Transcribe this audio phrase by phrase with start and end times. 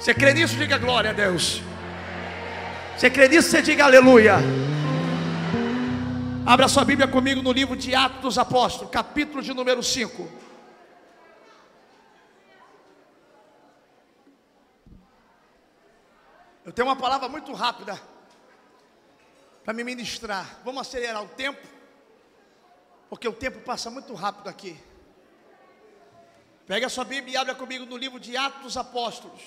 [0.00, 0.56] Você crê nisso?
[0.56, 1.62] Diga glória a Deus.
[2.96, 3.50] Você crê nisso?
[3.50, 4.38] Você diga aleluia.
[6.44, 10.28] Abra sua Bíblia comigo no livro de Atos dos Apóstolos, capítulo de número 5.
[16.64, 18.00] Eu tenho uma palavra muito rápida
[19.62, 20.58] para me ministrar.
[20.64, 21.64] Vamos acelerar o tempo,
[23.08, 24.76] porque o tempo passa muito rápido aqui.
[26.68, 29.40] Pega a sua Bíblia e abra comigo no livro de Atos dos Apóstolos.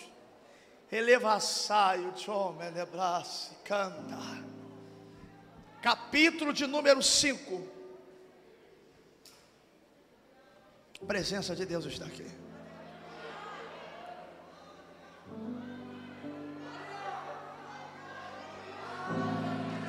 [0.92, 4.18] Eleva saio, chome, lebrasse, canta.
[5.84, 7.64] Capítulo de número 5.
[11.00, 12.26] A presença de Deus está aqui.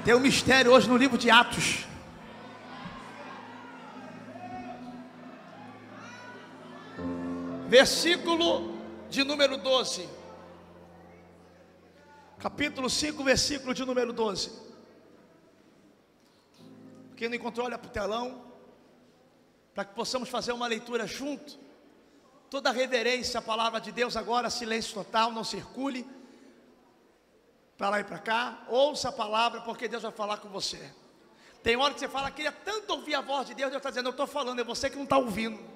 [0.05, 1.87] Tem um mistério hoje no livro de Atos.
[7.73, 8.71] Versículo
[9.09, 10.07] de número 12.
[12.39, 14.53] Capítulo 5, versículo de número 12.
[17.17, 18.45] Quem não encontrou, olha para o telão.
[19.73, 21.59] Para que possamos fazer uma leitura junto.
[22.51, 26.07] Toda reverência à palavra de Deus agora, silêncio total, não circule
[27.79, 30.93] para lá e para cá, ouça a palavra, porque Deus vai falar com você.
[31.63, 34.09] Tem hora que você fala, queria tanto ouvir a voz de Deus, Deus está dizendo,
[34.09, 35.73] eu estou falando, é você que não está ouvindo.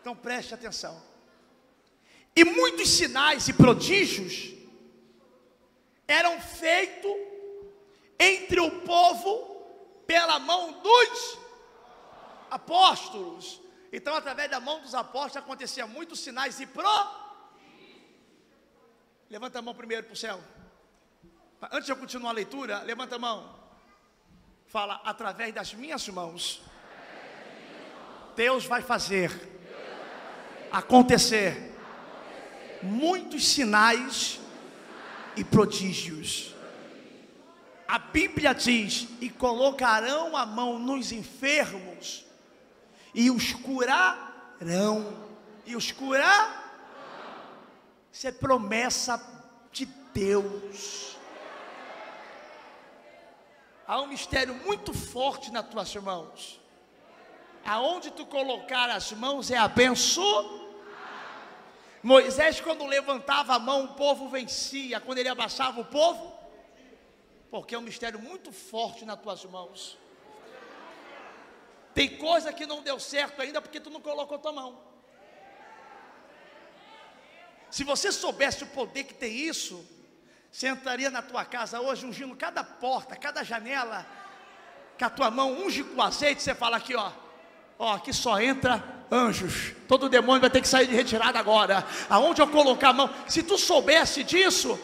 [0.00, 1.00] Então preste atenção.
[2.34, 4.54] E muitos sinais e prodígios
[6.06, 7.12] eram feitos
[8.18, 9.64] entre o povo
[10.06, 11.38] pela mão dos
[12.50, 13.60] apóstolos.
[13.92, 17.20] Então, através da mão dos apóstolos acontecia muitos sinais e prodígios
[19.30, 20.40] Levanta a mão primeiro para o céu.
[21.70, 23.54] Antes de eu continuar a leitura, levanta a mão.
[24.66, 26.60] Fala, através das minhas mãos,
[28.34, 29.30] Deus vai fazer
[30.72, 31.74] acontecer
[32.82, 34.40] muitos sinais
[35.36, 36.54] e prodígios.
[37.86, 42.24] A Bíblia diz: e colocarão a mão nos enfermos,
[43.14, 45.14] e os curarão,
[45.66, 46.60] e os curarão
[48.12, 49.18] isso é promessa
[49.72, 51.16] de Deus.
[53.86, 56.60] Há um mistério muito forte nas tuas mãos.
[57.64, 60.59] Aonde tu colocar as mãos é abençoado.
[62.02, 65.00] Moisés, quando levantava a mão, o povo vencia.
[65.00, 66.32] Quando ele abaixava o povo,
[67.50, 69.98] porque é um mistério muito forte nas tuas mãos.
[71.92, 74.80] Tem coisa que não deu certo ainda porque tu não colocou tua mão.
[77.70, 79.84] Se você soubesse o poder que tem isso,
[80.50, 84.06] você entraria na tua casa hoje ungindo cada porta, cada janela,
[84.98, 87.12] com a tua mão unge com azeite, você fala aqui, ó,
[87.80, 89.72] ó, aqui só entra anjos.
[89.88, 91.84] Todo demônio vai ter que sair de retirada agora.
[92.08, 93.10] Aonde eu colocar a mão?
[93.26, 94.78] Se tu soubesse disso,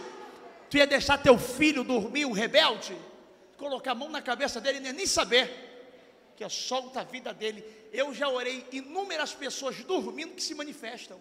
[0.71, 2.97] tu ia deixar teu filho dormir, um rebelde,
[3.59, 5.67] colocar a mão na cabeça dele nem saber
[6.37, 7.65] que é solta a vida dele.
[7.93, 11.19] Eu já orei inúmeras pessoas dormindo que se manifestam.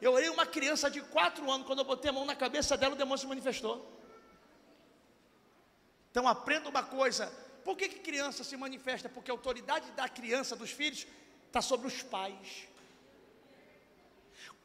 [0.00, 2.94] Eu orei uma criança de quatro anos, quando eu botei a mão na cabeça dela,
[2.94, 3.84] o demônio se manifestou.
[6.10, 7.32] Então aprenda uma coisa:
[7.64, 9.08] por que, que criança se manifesta?
[9.08, 11.06] Porque a autoridade da criança, dos filhos,
[11.46, 12.68] está sobre os pais.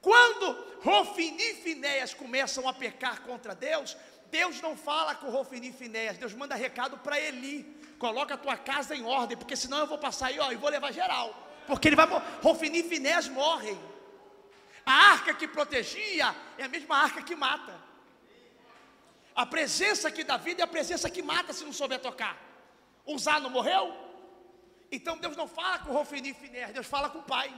[0.01, 3.95] Quando Rofini e Finéias começam a pecar contra Deus,
[4.29, 7.63] Deus não fala com Rofini e Finéias, Deus manda recado para Eli:
[7.97, 10.69] coloca a tua casa em ordem, porque senão eu vou passar aí ó, e vou
[10.69, 11.47] levar geral.
[11.67, 12.07] Porque ele vai
[12.41, 13.79] Rofini e Finéias morrem.
[14.85, 17.79] A arca que protegia é a mesma arca que mata.
[19.35, 22.48] A presença que dá vida é a presença que mata se não souber tocar.
[23.15, 23.85] Usar não morreu?
[24.91, 27.49] Então Deus não fala com Rofini e Finer, Deus fala com o pai.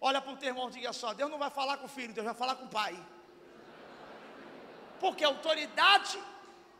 [0.00, 2.12] Olha para o teu irmão e diga só: Deus não vai falar com o filho,
[2.18, 2.94] Deus vai falar com o pai.
[4.98, 6.18] Porque a autoridade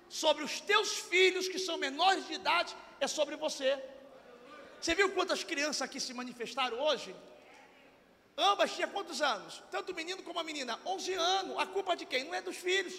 [0.09, 3.71] sobre os teus filhos que são menores de idade é sobre você.
[4.81, 7.15] Você viu quantas crianças aqui se manifestaram hoje?
[8.37, 9.63] Ambas tinham quantos anos?
[9.71, 11.59] Tanto o menino como a menina, 11 anos.
[11.59, 12.25] A culpa de quem?
[12.25, 12.95] Não é dos filhos.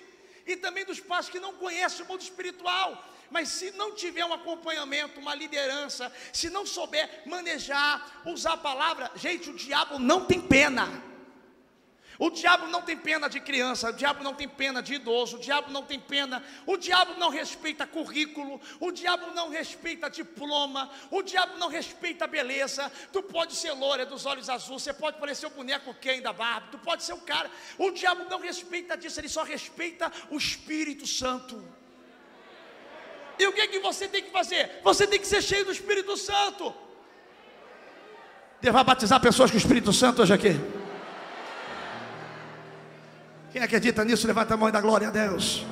[0.46, 3.04] E também dos pais que não conhecem o mundo espiritual.
[3.32, 9.10] Mas se não tiver um acompanhamento, uma liderança, se não souber manejar, usar a palavra,
[9.16, 11.10] gente, o diabo não tem pena.
[12.20, 15.40] O diabo não tem pena de criança, o diabo não tem pena de idoso, o
[15.40, 21.24] diabo não tem pena, o diabo não respeita currículo, o diabo não respeita diploma, o
[21.24, 22.92] diabo não respeita beleza.
[23.12, 26.68] Tu pode ser loura dos olhos azuis, você pode parecer o boneco quem da barba,
[26.72, 27.50] tu pode ser o cara.
[27.78, 31.81] O diabo não respeita disso, ele só respeita o Espírito Santo.
[33.42, 34.80] E o que, que você tem que fazer?
[34.84, 36.72] Você tem que ser cheio do Espírito Santo.
[38.62, 40.52] Deus vai batizar pessoas com o Espírito Santo hoje aqui.
[43.52, 45.64] Quem acredita nisso, levanta a mão e dá glória a Deus.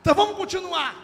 [0.00, 0.94] Então vamos continuar.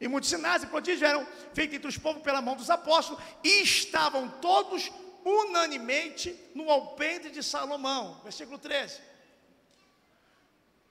[0.00, 3.62] E muitos sinais e prodígios eram feitos entre os povos pela mão dos apóstolos, e
[3.62, 4.90] estavam todos
[5.22, 8.22] unanimemente no alpendre de Salomão.
[8.24, 9.09] Versículo 13.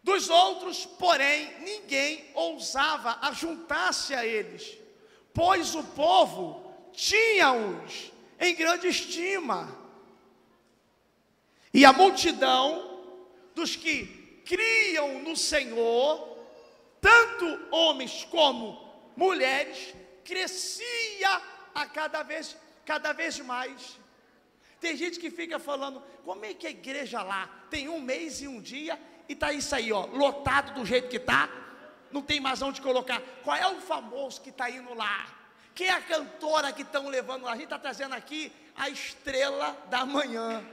[0.01, 4.77] Dos outros, porém, ninguém ousava ajuntar-se a eles,
[5.33, 9.77] pois o povo tinha-os em grande estima.
[11.73, 13.03] E a multidão
[13.53, 16.37] dos que criam no Senhor,
[17.01, 19.93] tanto homens como mulheres,
[20.23, 21.41] crescia
[21.75, 22.55] a cada vez,
[22.85, 23.99] cada vez mais.
[24.79, 28.47] Tem gente que fica falando, como é que a igreja lá tem um mês e
[28.47, 28.97] um dia
[29.29, 31.47] e tá isso aí, ó, lotado do jeito que tá,
[32.11, 33.21] não tem mais onde colocar.
[33.43, 35.27] Qual é o famoso que está indo lá?
[35.75, 37.51] Quem é a cantora que estão levando lá?
[37.51, 40.65] A gente está trazendo aqui a estrela da manhã.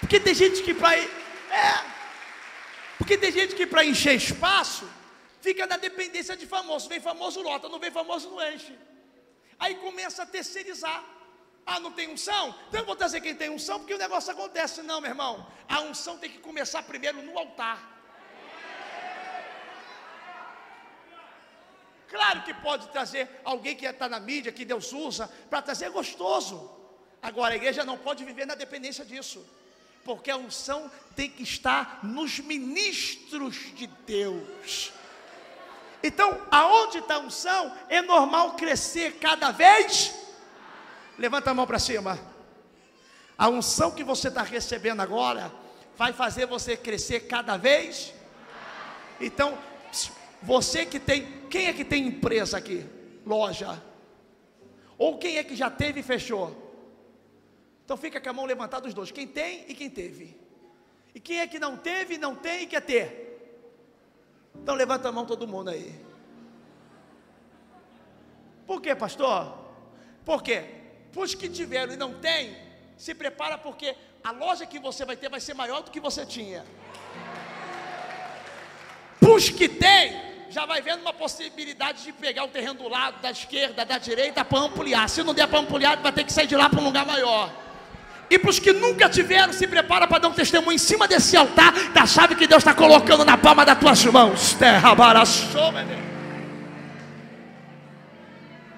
[0.00, 1.08] Porque tem gente que para é,
[2.98, 4.86] porque tem gente que para encher espaço
[5.40, 6.90] fica na dependência de famoso.
[6.90, 8.78] Vem famoso lota, não vem famoso não enche.
[9.58, 11.02] Aí começa a terceirizar.
[11.66, 12.54] Ah, não tem unção?
[12.68, 14.82] Então eu vou trazer quem tem unção, porque o negócio acontece.
[14.82, 15.46] Não, meu irmão.
[15.68, 17.94] A unção tem que começar primeiro no altar.
[22.08, 26.70] Claro que pode trazer alguém que está na mídia, que Deus usa, para trazer gostoso.
[27.20, 29.44] Agora a igreja não pode viver na dependência disso.
[30.04, 34.92] Porque a unção tem que estar nos ministros de Deus.
[36.02, 40.14] Então, aonde está a unção, é normal crescer cada vez.
[41.18, 42.18] Levanta a mão para cima.
[43.36, 45.52] A unção que você está recebendo agora
[45.96, 48.12] vai fazer você crescer cada vez.
[49.20, 49.58] Então,
[50.42, 52.84] você que tem, quem é que tem empresa aqui?
[53.24, 53.82] Loja.
[54.98, 56.62] Ou quem é que já teve e fechou?
[57.84, 60.38] Então fica com a mão levantada os dois, quem tem e quem teve.
[61.14, 63.24] E quem é que não teve, não tem e quer ter?
[64.54, 65.94] Então levanta a mão todo mundo aí.
[68.66, 69.56] Por quê, pastor?
[70.24, 70.83] Por quê?
[71.14, 72.56] Os que tiveram e não tem,
[72.96, 76.26] se prepara porque a loja que você vai ter vai ser maior do que você
[76.26, 76.64] tinha.
[79.20, 80.20] Os que tem,
[80.50, 84.44] já vai vendo uma possibilidade de pegar o terreno do lado, da esquerda, da direita
[84.44, 85.08] para ampliar.
[85.08, 87.52] Se não der para ampliar, vai ter que sair de lá para um lugar maior.
[88.30, 91.36] E para os que nunca tiveram, se prepara para dar um testemunho em cima desse
[91.36, 94.54] altar da chave que Deus está colocando na palma das tuas mãos.
[94.54, 95.72] Terra baraçou.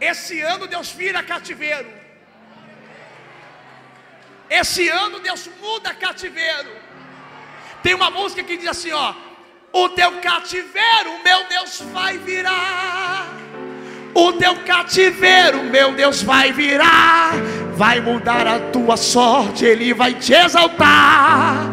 [0.00, 1.88] Esse ano Deus vira cativeiro.
[4.48, 6.70] Esse ano Deus muda cativeiro.
[7.82, 9.14] Tem uma música que diz assim: ó,
[9.72, 13.26] o teu cativeiro, meu Deus, vai virar.
[14.14, 17.34] O teu cativeiro, meu Deus, vai virar
[17.76, 21.70] vai mudar a tua sorte, Ele vai te exaltar.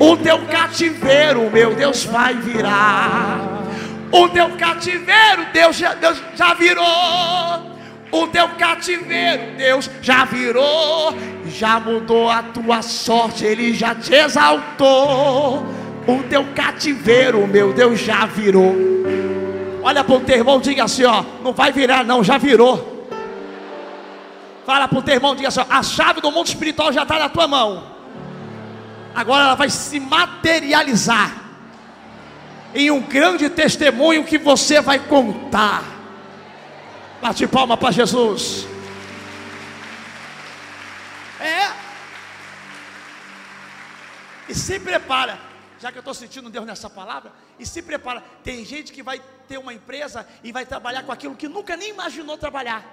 [0.00, 3.62] O teu cativeiro, meu Deus, vai virar.
[4.10, 7.73] O teu cativeiro, Deus já, Deus já virou.
[8.14, 11.12] O teu cativeiro, Deus já virou.
[11.46, 15.66] Já mudou a tua sorte, Ele já te exaltou.
[16.06, 18.72] O teu cativeiro, meu Deus, já virou.
[19.82, 23.08] Olha para o teu irmão, diga assim: ó, não vai virar, não, já virou.
[24.64, 27.28] Fala para o teu irmão, diga assim: a chave do mundo espiritual já está na
[27.28, 27.82] tua mão.
[29.12, 31.32] Agora ela vai se materializar
[32.72, 35.93] em um grande testemunho que você vai contar.
[37.24, 38.66] Bate palma para Jesus.
[41.40, 41.72] É.
[44.46, 45.40] E se prepara,
[45.80, 48.22] já que eu estou sentindo Deus nessa palavra, e se prepara.
[48.42, 51.88] Tem gente que vai ter uma empresa e vai trabalhar com aquilo que nunca nem
[51.88, 52.84] imaginou trabalhar.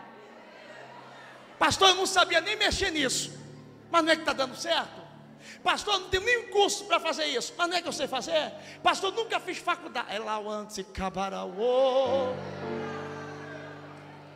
[1.60, 3.38] Pastor, eu não sabia nem mexer nisso.
[3.92, 5.02] Mas não é que está dando certo?
[5.62, 7.54] Pastor, não tenho nenhum curso para fazer isso.
[7.58, 8.54] Mas não é que eu sei fazer?
[8.82, 10.08] Pastor, nunca fiz faculdade.
[10.10, 10.78] É lá antes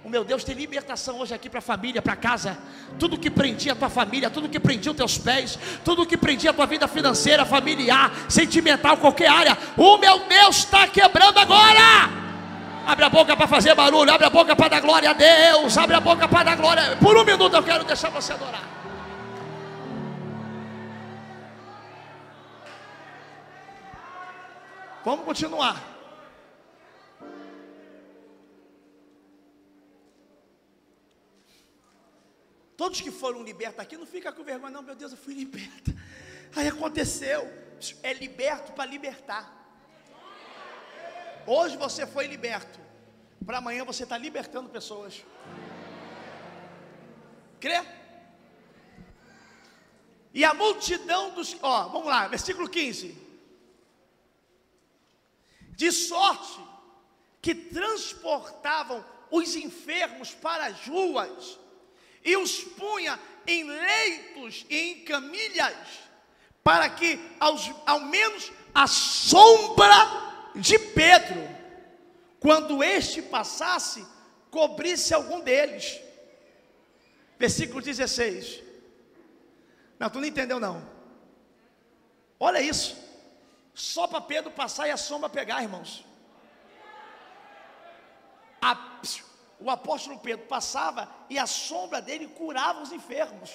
[0.06, 2.56] O meu Deus tem libertação hoje aqui para a família, para casa.
[3.00, 6.52] Tudo que prendia a tua família, tudo que prendia os teus pés, tudo que prendia
[6.52, 9.58] a tua vida financeira, familiar, sentimental, qualquer área.
[9.76, 12.12] O meu Deus está quebrando agora.
[12.86, 15.96] Abre a boca para fazer barulho, abre a boca para dar glória a Deus, abre
[15.96, 16.96] a boca para dar glória.
[16.98, 18.62] Por um minuto eu quero deixar você adorar.
[25.04, 25.95] Vamos continuar.
[32.78, 35.96] Todos que foram libertos aqui, não fica com vergonha, não, meu Deus, eu fui liberta.
[36.56, 37.42] Aí aconteceu.
[38.02, 39.54] É liberto para libertar.
[41.46, 42.80] Hoje você foi liberto.
[43.46, 45.24] Para amanhã você está libertando pessoas.
[47.60, 47.84] Crê?
[50.34, 51.56] E a multidão dos.
[51.62, 53.24] Ó, vamos lá, versículo 15.
[55.72, 56.60] De sorte
[57.42, 61.60] que transportavam os enfermos para as ruas
[62.26, 65.76] e os punha em leitos e em camilhas,
[66.64, 71.48] para que aos, ao menos a sombra de Pedro,
[72.40, 74.06] quando este passasse,
[74.50, 76.00] cobrisse algum deles.
[77.38, 78.64] Versículo 16.
[80.00, 80.90] Não, tu não entendeu não.
[82.40, 82.98] Olha isso.
[83.74, 86.06] Só para Pedro passar e a sombra pegar, irmãos.
[88.62, 89.02] A,
[89.60, 93.52] o apóstolo Pedro passava e a sombra dele curava os enfermos.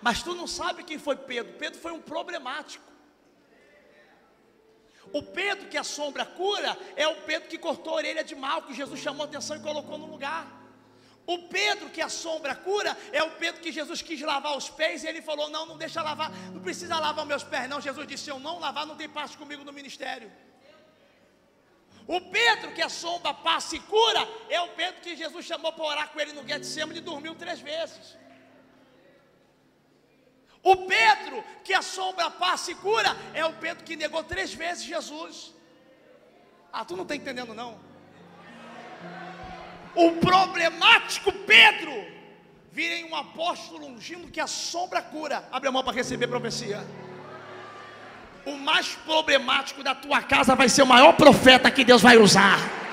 [0.00, 1.54] Mas tu não sabe quem foi Pedro.
[1.54, 2.84] Pedro foi um problemático.
[5.12, 8.62] O Pedro que a sombra cura é o Pedro que cortou a orelha de mal,
[8.62, 10.46] que Jesus chamou a atenção e colocou no lugar.
[11.26, 15.04] O Pedro que a sombra cura é o Pedro que Jesus quis lavar os pés
[15.04, 17.80] e ele falou: Não, não deixa lavar, não precisa lavar meus pés, não.
[17.80, 20.30] Jesus disse: Eu não lavar, não tem parte comigo no ministério.
[22.06, 25.84] O Pedro que a sombra passa e cura é o Pedro que Jesus chamou para
[25.84, 28.16] orar com ele no Getsemane e dormiu três vezes.
[30.62, 34.84] O Pedro que a sombra passa e cura é o Pedro que negou três vezes
[34.84, 35.54] Jesus.
[36.72, 37.78] Ah, tu não está entendendo não.
[39.94, 41.92] O problemático Pedro
[42.70, 45.48] vira em um apóstolo ungindo que a sombra cura.
[45.52, 46.84] Abre a mão para receber profecia.
[48.46, 52.83] O mais problemático da tua casa vai ser o maior profeta que Deus vai usar.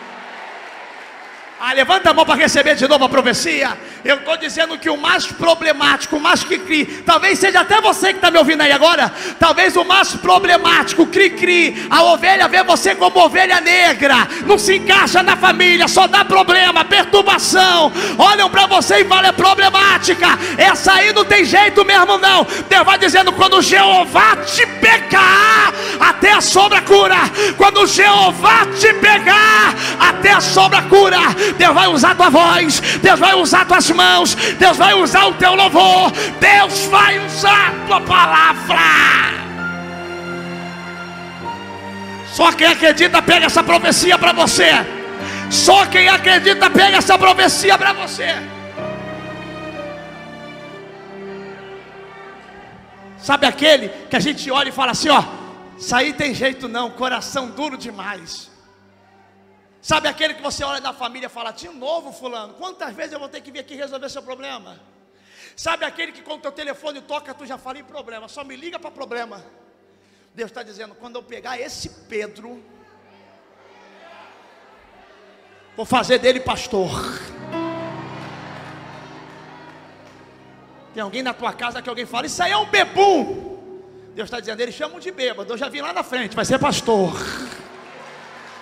[1.63, 3.77] Ah, levanta a mão para receber de novo a profecia.
[4.03, 8.07] Eu estou dizendo que o mais problemático, o mais que cri, talvez seja até você
[8.07, 9.13] que está me ouvindo aí agora.
[9.37, 14.77] Talvez o mais problemático, cri cri, a ovelha vê você como ovelha negra, não se
[14.77, 17.91] encaixa na família, só dá problema, perturbação.
[18.17, 20.29] Olham para você e falam é problemática.
[20.57, 22.43] Essa aí não tem jeito mesmo não.
[22.67, 27.17] Deus vai dizendo quando Jeová te pegar, até a sombra cura.
[27.55, 31.19] Quando Jeová te pegar, até a sombra cura.
[31.53, 35.55] Deus vai usar tua voz, Deus vai usar tuas mãos, Deus vai usar o teu
[35.55, 39.41] louvor, Deus vai usar a tua palavra.
[42.33, 44.71] Só quem acredita pega essa profecia para você.
[45.49, 48.35] Só quem acredita pega essa profecia para você.
[53.17, 55.23] Sabe aquele que a gente olha e fala assim, ó,
[55.93, 58.50] aí tem jeito não, coração duro demais.
[59.81, 63.19] Sabe aquele que você olha na família e fala, de novo, fulano, quantas vezes eu
[63.19, 64.79] vou ter que vir aqui resolver seu problema?
[65.55, 68.77] Sabe aquele que quando teu telefone toca, tu já fala em problema, só me liga
[68.77, 69.43] para problema.
[70.35, 72.63] Deus está dizendo, quando eu pegar esse Pedro,
[75.75, 76.89] vou fazer dele pastor.
[80.93, 83.57] Tem alguém na tua casa que alguém fala, isso aí é um bebum.
[84.13, 86.59] Deus está dizendo, eles chamam de bêbado, eu já vim lá na frente, vai ser
[86.59, 87.13] pastor.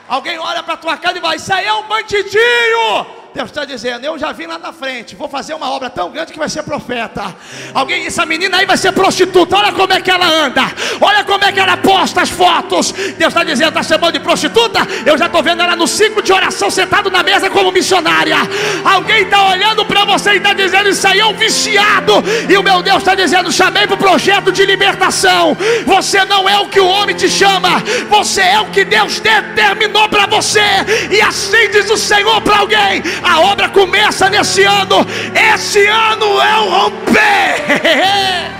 [0.09, 3.18] Alguém olha para tua casa e vai, isso aí é um bandidinho.
[3.33, 6.33] Deus está dizendo: Eu já vim lá na frente, vou fazer uma obra tão grande
[6.33, 7.35] que vai ser profeta.
[7.73, 9.55] Alguém, essa menina aí vai ser prostituta.
[9.55, 10.63] Olha como é que ela anda,
[10.99, 12.91] olha como é que ela posta as fotos.
[12.91, 14.79] Deus está dizendo: Está chamando de prostituta?
[15.05, 18.37] Eu já estou vendo ela no ciclo de oração, sentado na mesa como missionária.
[18.83, 22.13] Alguém está olhando para você e está dizendo: Isso aí é um viciado.
[22.49, 25.55] E o meu Deus está dizendo: Chamei para o projeto de libertação.
[25.85, 30.09] Você não é o que o homem te chama, você é o que Deus determinou
[30.09, 30.63] para você.
[31.11, 35.05] E assim diz o Senhor para alguém a obra começa nesse ano.
[35.53, 38.59] Esse ano é o romper.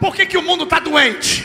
[0.00, 1.44] Por que, que o mundo está doente?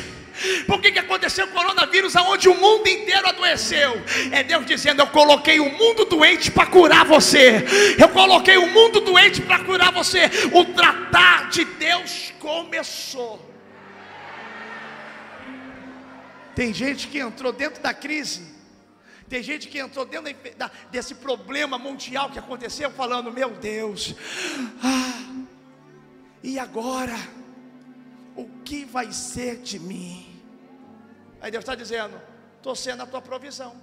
[0.65, 4.01] Por que, que aconteceu o coronavírus aonde o mundo inteiro adoeceu?
[4.31, 7.63] É Deus dizendo: Eu coloquei o mundo doente para curar você.
[7.97, 10.29] Eu coloquei o mundo doente para curar você.
[10.51, 13.50] O tratar de Deus começou.
[16.55, 18.51] Tem gente que entrou dentro da crise,
[19.29, 24.13] tem gente que entrou dentro da, desse problema mundial que aconteceu, falando: Meu Deus,
[24.83, 25.45] ah,
[26.43, 27.15] e agora?
[28.35, 30.41] O que vai ser de mim?
[31.41, 32.19] Aí Deus está dizendo:
[32.57, 33.75] Estou sendo a tua provisão.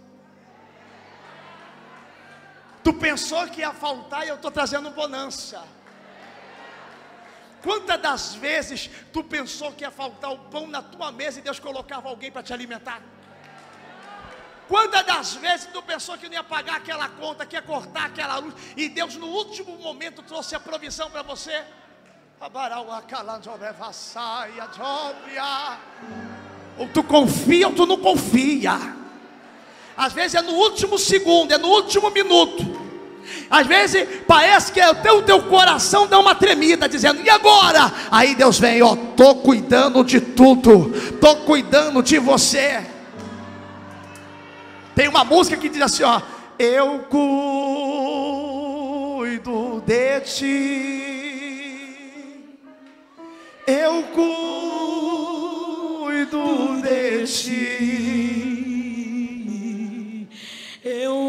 [2.84, 5.62] Tu pensou que ia faltar e eu estou trazendo bonança.
[7.62, 11.58] Quantas das vezes tu pensou que ia faltar o pão na tua mesa e Deus
[11.58, 13.02] colocava alguém para te alimentar?
[14.68, 18.38] Quantas das vezes tu pensou que não ia pagar aquela conta, que ia cortar aquela
[18.38, 21.64] luz, e Deus no último momento trouxe a provisão para você?
[26.76, 28.72] Ou tu confia ou tu não confia.
[29.96, 32.87] Às vezes é no último segundo, é no último minuto.
[33.50, 37.92] Às vezes parece que o teu coração dá uma tremida, dizendo: e agora?
[38.10, 42.84] Aí Deus vem, ó, tô cuidando de tudo, tô cuidando de você.
[44.94, 46.20] Tem uma música que diz assim: ó,
[46.58, 47.22] eu cuido
[49.86, 51.48] de ti,
[53.66, 54.04] eu
[56.08, 56.38] cuido
[56.82, 58.28] de ti.
[60.84, 61.27] Eu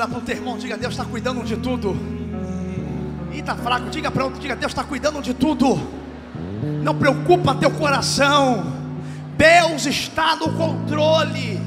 [0.00, 1.94] Olha para o teu irmão, diga: Deus está cuidando de tudo.
[3.34, 5.76] E está fraco, diga para outro, diga: Deus está cuidando de tudo.
[6.82, 8.64] Não preocupa teu coração.
[9.36, 11.60] Deus está no controle.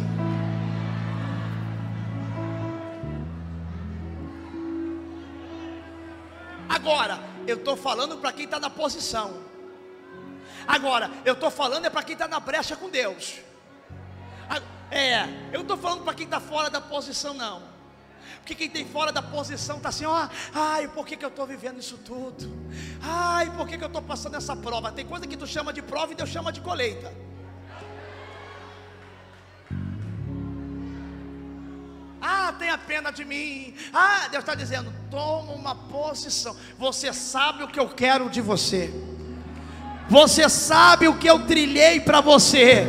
[6.68, 9.32] Agora, eu estou falando para quem está na posição.
[10.68, 13.36] Agora, eu estou falando é para quem está na brecha com Deus.
[14.90, 15.22] É,
[15.52, 17.73] eu não estou falando para quem está fora da posição, não.
[18.44, 21.48] Porque quem tem fora da posição está assim, ó, ai, por que, que eu estou
[21.48, 22.52] vivendo isso tudo?
[23.02, 24.92] Ai, por que, que eu estou passando essa prova?
[24.92, 27.10] Tem coisa que tu chama de prova e Deus chama de colheita.
[32.22, 33.74] Ah, tenha pena de mim.
[33.94, 36.54] Ah, Deus está dizendo: toma uma posição.
[36.78, 38.94] Você sabe o que eu quero de você.
[40.10, 42.86] Você sabe o que eu trilhei para você.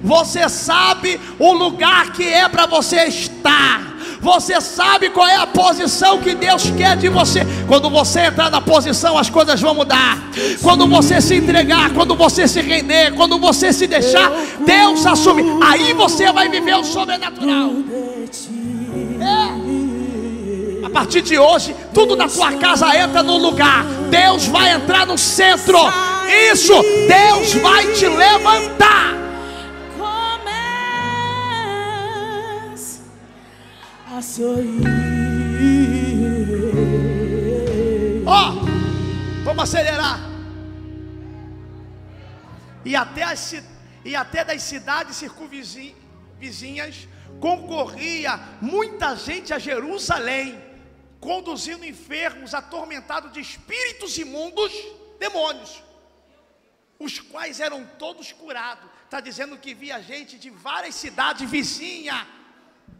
[0.00, 3.91] Você sabe o lugar que é para você estar.
[4.22, 7.40] Você sabe qual é a posição que Deus quer de você.
[7.66, 10.16] Quando você entrar na posição, as coisas vão mudar.
[10.62, 14.30] Quando você se entregar, quando você se render, quando você se deixar,
[14.64, 15.42] Deus assume.
[15.60, 17.72] Aí você vai viver o sobrenatural.
[19.20, 20.86] É.
[20.86, 23.84] A partir de hoje, tudo na tua casa entra no lugar.
[24.08, 25.78] Deus vai entrar no centro.
[26.52, 26.74] Isso,
[27.08, 29.21] Deus vai te levantar.
[38.24, 38.52] Ó,
[39.44, 40.20] vamos acelerar.
[42.84, 43.54] E até, as,
[44.04, 47.08] e até das cidades circunvizinhas
[47.40, 50.60] concorria muita gente a Jerusalém,
[51.18, 54.72] conduzindo enfermos atormentados de espíritos imundos,
[55.18, 55.82] demônios,
[56.98, 58.88] os quais eram todos curados.
[59.04, 62.24] Está dizendo que via gente de várias cidades vizinhas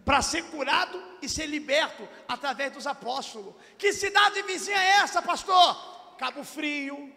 [0.04, 3.54] para ser curado e ser liberto através dos apóstolos.
[3.78, 6.16] Que cidade vizinha é essa, pastor?
[6.18, 7.12] Cabo Frio,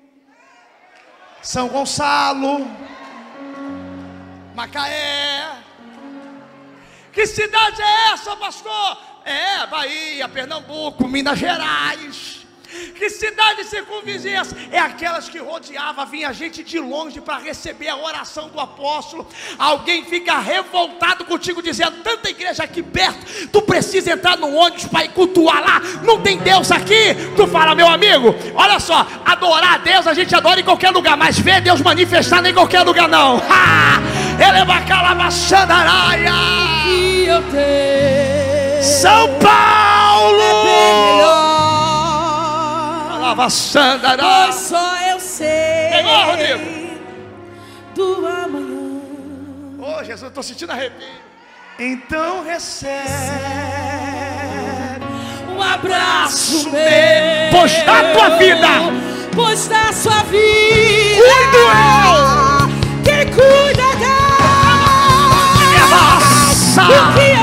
[1.42, 2.66] São Gonçalo,
[4.56, 5.64] Macaé.
[7.12, 8.98] Que cidade é essa, pastor?
[9.24, 12.25] É, Bahia, Pernambuco, Minas Gerais.
[13.06, 14.52] Que cidade circunvizinhas?
[14.72, 19.28] É aquelas que rodeava, vinha gente de longe para receber a oração do apóstolo.
[19.60, 25.06] Alguém fica revoltado contigo, dizendo: tanta igreja aqui perto, tu precisa entrar no ônibus para
[25.06, 25.82] ir cultuar lá.
[26.02, 27.14] Não tem Deus aqui.
[27.36, 31.16] Tu fala, meu amigo, olha só, adorar a Deus a gente adora em qualquer lugar,
[31.16, 33.40] mas ver Deus manifestar em qualquer lugar não.
[34.42, 34.66] Ele é
[37.52, 38.84] tenho.
[38.84, 40.42] São Paulo!
[41.42, 41.45] É.
[44.46, 45.90] Pois só eu sei.
[45.92, 47.00] Pegou, Rodrigo?
[47.96, 48.86] Do amanhã.
[49.80, 51.08] Ô, Jesus, eu estou sentindo arrepio.
[51.78, 53.10] Então recebe
[55.50, 57.52] Um abraço meu.
[57.52, 58.68] Pois da tua vida.
[59.34, 61.22] Pois da sua vida.
[61.22, 63.04] Cuido eu.
[63.04, 64.26] Quem cuida da.
[67.16, 67.35] Que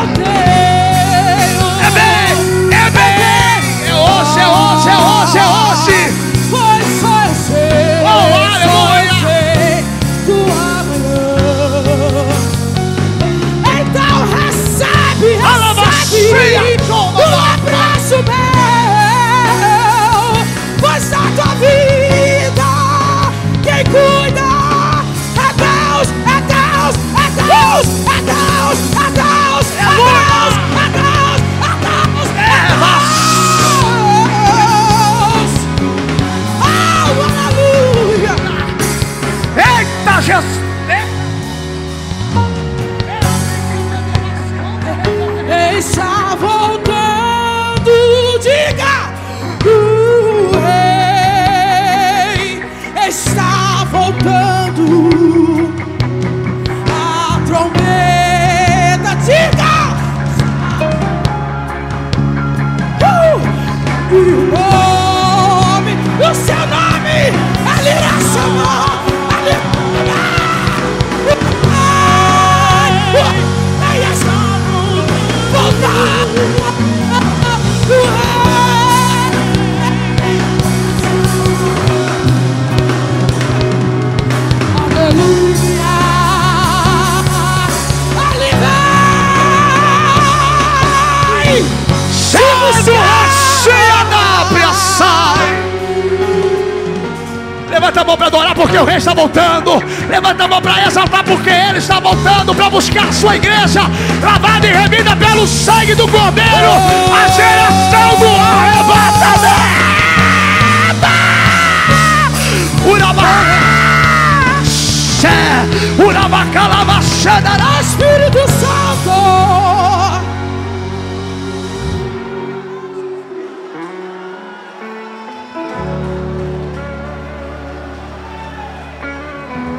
[103.13, 103.83] sua igreja,
[104.23, 107.02] lavada e remida pelo sangue do Cordeiro.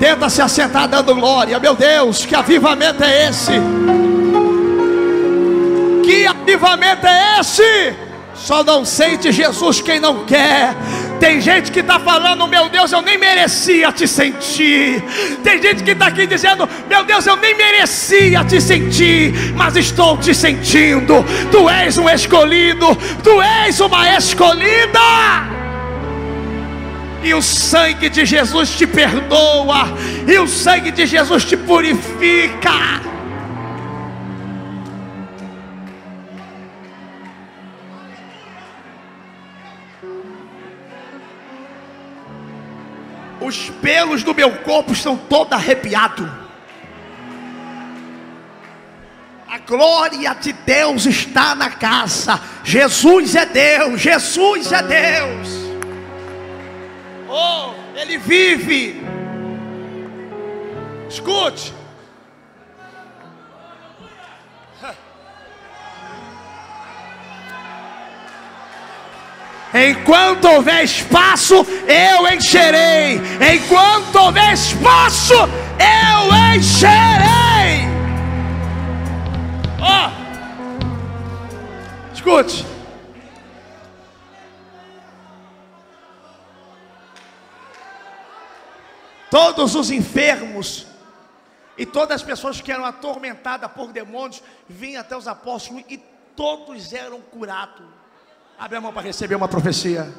[0.04, 1.58] Tenta se assentar dando glória.
[1.60, 3.54] Meu Deus, que avivamento é esse?
[6.04, 7.96] Que avivamento é esse?
[8.36, 10.76] Só não sente Jesus quem não quer.
[11.22, 15.02] Tem gente que está falando, meu Deus, eu nem merecia te sentir.
[15.42, 20.18] Tem gente que está aqui dizendo, meu Deus, eu nem merecia te sentir, mas estou
[20.18, 21.24] te sentindo.
[21.50, 25.53] Tu és um escolhido, tu és uma escolhida.
[27.24, 29.86] E o sangue de Jesus te perdoa,
[30.28, 33.02] e o sangue de Jesus te purifica.
[43.40, 46.30] Os pelos do meu corpo estão todos arrepiados.
[49.48, 52.40] A glória de Deus está na casa.
[52.64, 55.63] Jesus é Deus, Jesus é Deus.
[57.36, 59.02] Oh, Ele vive.
[61.10, 61.74] Escute.
[69.74, 73.20] Enquanto houver espaço, eu encherei.
[73.56, 77.88] Enquanto houver espaço, eu encherei.
[79.82, 80.12] Ó, oh.
[82.14, 82.73] escute.
[89.34, 90.86] Todos os enfermos
[91.76, 95.98] e todas as pessoas que eram atormentadas por demônios vinham até os apóstolos e
[96.36, 97.84] todos eram curados.
[98.60, 100.14] Abre a mão para receber uma profecia.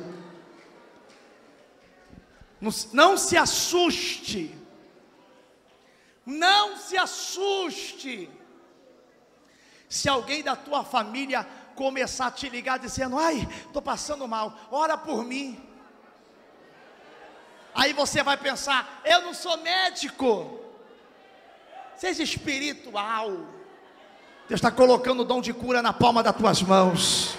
[2.93, 4.53] Não, se assuste.
[6.27, 8.29] Não se assuste.
[9.89, 11.47] Se alguém da tua família
[11.77, 15.74] começar a te ligar dizendo: Ai, estou passando mal, ora por mim.
[17.75, 20.61] Aí você vai pensar: Eu não sou médico.
[21.97, 23.31] Seja espiritual.
[24.49, 27.35] Deus está colocando o dom de cura na palma das tuas mãos.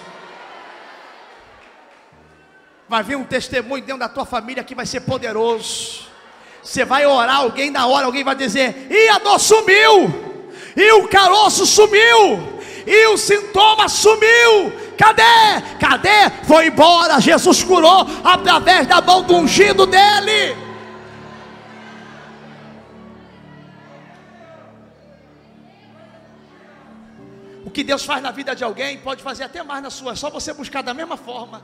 [2.88, 6.06] Vai vir um testemunho dentro da tua família que vai ser poderoso.
[6.62, 11.08] Você vai orar, alguém na hora, alguém vai dizer: e a dor sumiu, e o
[11.08, 14.85] caroço sumiu, e o sintoma sumiu.
[14.96, 15.76] Cadê?
[15.78, 16.30] Cadê?
[16.44, 17.20] Foi embora.
[17.20, 20.56] Jesus curou através da mão do ungido dele.
[27.64, 30.16] O que Deus faz na vida de alguém pode fazer até mais na sua, é
[30.16, 31.62] só você buscar da mesma forma.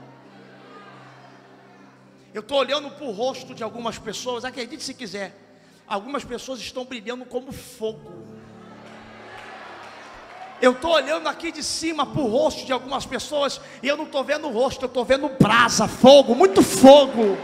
[2.34, 5.34] Eu estou olhando para o rosto de algumas pessoas, acredite se quiser,
[5.86, 8.41] algumas pessoas estão brilhando como fogo.
[10.62, 14.04] Eu estou olhando aqui de cima para o rosto de algumas pessoas e eu não
[14.04, 17.36] estou vendo o rosto, eu estou vendo brasa, fogo, muito fogo.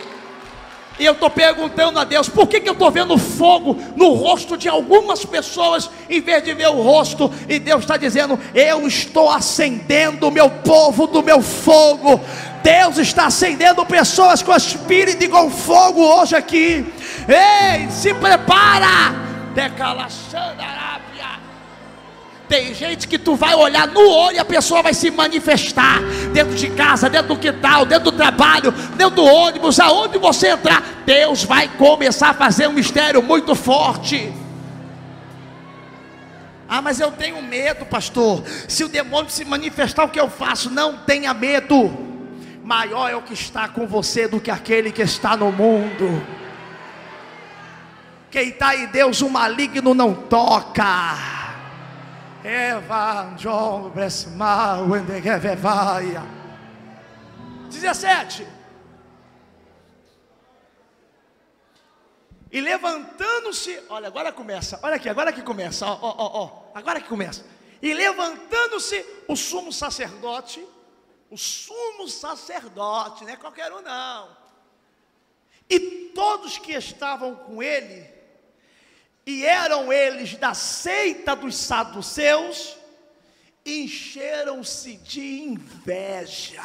[1.01, 4.57] E eu estou perguntando a Deus, por que, que eu estou vendo fogo no rosto
[4.57, 7.29] de algumas pessoas, em vez de ver o rosto?
[7.49, 12.21] E Deus está dizendo: Eu estou acendendo o meu povo do meu fogo.
[12.63, 16.87] Deus está acendendo pessoas com espírito e com fogo hoje aqui.
[17.29, 19.27] Ei, se prepara!
[22.49, 26.01] Tem gente que tu vai olhar no olho e a pessoa vai se manifestar
[26.33, 30.83] dentro de casa, dentro do quintal, dentro do trabalho, dentro do ônibus, aonde você entrar,
[31.05, 34.33] Deus vai começar a fazer um mistério muito forte.
[36.69, 38.43] Ah, mas eu tenho medo, pastor.
[38.67, 40.71] Se o demônio se manifestar, o que eu faço?
[40.71, 42.09] Não tenha medo
[42.69, 46.23] maior é o que está com você do que aquele que está no mundo.
[48.31, 51.38] Quem está em Deus, o maligno não toca.
[52.49, 54.87] Eva, João, Bresmal,
[57.69, 58.49] 17.
[62.51, 66.99] E levantando-se, olha, agora começa, olha aqui, agora que começa, ó, ó, ó, ó, agora
[67.03, 67.45] que começa.
[67.83, 70.67] E levantando-se o sumo sacerdote,
[71.31, 74.35] o sumo sacerdote, não é qualquer um não.
[75.69, 75.79] E
[76.15, 78.18] todos que estavam com ele,
[79.29, 82.79] e eram eles da seita dos saduceus,
[83.63, 86.63] encheram-se de inveja.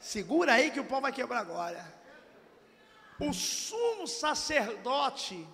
[0.00, 1.94] Segura aí que o pau vai quebrar agora.
[3.20, 5.46] o sumo sacerdote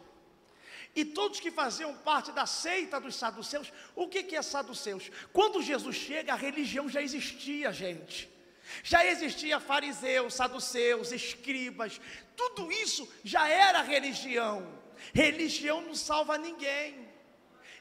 [0.97, 5.11] e todos que faziam parte da seita dos saduceus, o que, que é saduceus?
[5.35, 8.38] Quando Jesus chega, a religião já existia, gente.
[8.83, 12.01] Já existia fariseus, saduceus, escribas,
[12.37, 14.67] tudo isso já era religião.
[15.13, 17.09] Religião não salva ninguém.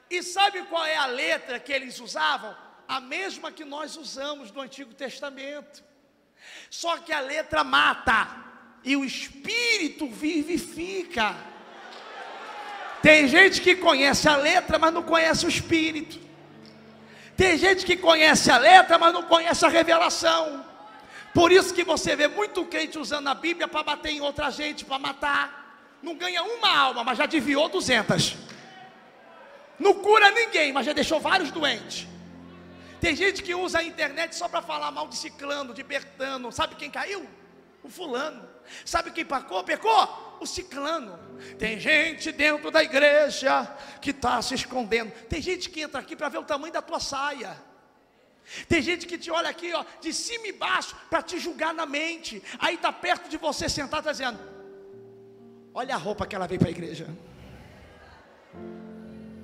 [0.10, 2.56] E sabe qual é a letra que eles usavam?
[2.88, 5.84] A mesma que nós usamos no Antigo Testamento.
[6.70, 8.46] Só que a letra mata
[8.84, 11.36] e o espírito vivifica.
[13.02, 16.20] Tem gente que conhece a letra, mas não conhece o espírito.
[17.36, 20.66] Tem gente que conhece a letra, mas não conhece a revelação.
[21.38, 24.84] Por isso que você vê muito crente usando a Bíblia para bater em outra gente,
[24.84, 25.96] para matar.
[26.02, 28.36] Não ganha uma alma, mas já desviou duzentas.
[29.78, 32.08] Não cura ninguém, mas já deixou vários doentes.
[33.00, 36.52] Tem gente que usa a internet só para falar mal de ciclano, de Bertano.
[36.52, 37.30] Sabe quem caiu?
[37.84, 38.50] O fulano.
[38.84, 39.64] Sabe quem pecou?
[39.64, 40.38] Pecou?
[40.40, 41.20] O ciclano.
[41.60, 43.64] Tem gente dentro da igreja
[44.02, 45.12] que está se escondendo.
[45.30, 47.67] Tem gente que entra aqui para ver o tamanho da tua saia.
[48.68, 51.86] Tem gente que te olha aqui, ó, de cima e baixo, para te julgar na
[51.86, 52.42] mente.
[52.60, 54.40] Aí está perto de você sentado, está dizendo:
[55.74, 57.08] Olha a roupa que ela veio para a igreja.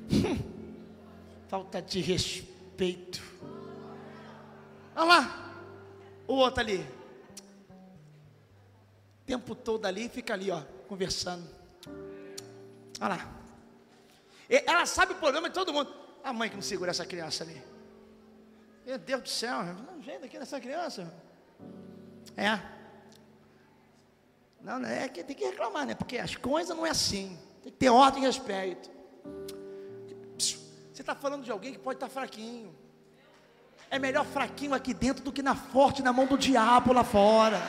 [1.47, 3.21] Falta de respeito.
[4.95, 5.53] Olha lá,
[6.27, 6.77] o outro ali.
[9.21, 11.47] O tempo todo ali, fica ali, ó, conversando.
[12.99, 13.31] Olha lá.
[14.49, 15.93] Ela sabe o problema de todo mundo.
[16.23, 17.72] A mãe que não segura essa criança ali.
[18.85, 21.13] Meu Deus do céu, não jeito aqui nessa criança.
[22.35, 22.59] É.
[24.61, 25.95] Não, não, é que tem que reclamar, né?
[25.95, 27.37] Porque as coisas não é assim.
[27.61, 28.89] Tem que ter ordem e respeito.
[30.37, 32.75] Você está falando de alguém que pode estar tá fraquinho.
[33.89, 37.59] É melhor fraquinho aqui dentro do que na forte na mão do diabo lá fora.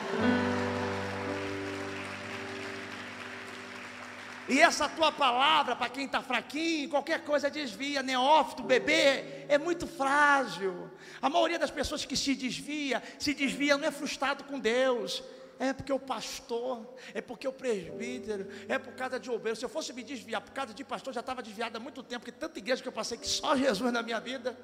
[4.47, 9.87] E essa tua palavra, para quem está fraquinho, qualquer coisa desvia, neófito, bebê, é muito
[9.87, 10.91] frágil.
[11.19, 15.23] A maioria das pessoas que se desvia, se desvia não é frustrado com Deus,
[15.57, 19.57] é porque o pastor, é porque o presbítero, é por causa de obreiro.
[19.57, 22.25] Se eu fosse me desviar por causa de pastor, já estava desviado há muito tempo,
[22.25, 24.55] porque tanta igreja que eu passei que só Jesus na minha vida.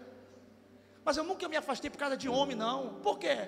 [1.04, 3.00] Mas eu nunca me afastei por causa de homem, não.
[3.02, 3.48] Por quê?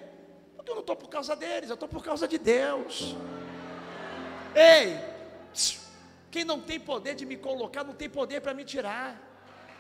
[0.56, 3.15] Porque eu não estou por causa deles, eu estou por causa de Deus.
[4.56, 4.98] Ei,
[6.34, 9.15] quem não tem poder de me colocar, não tem poder para me tirar.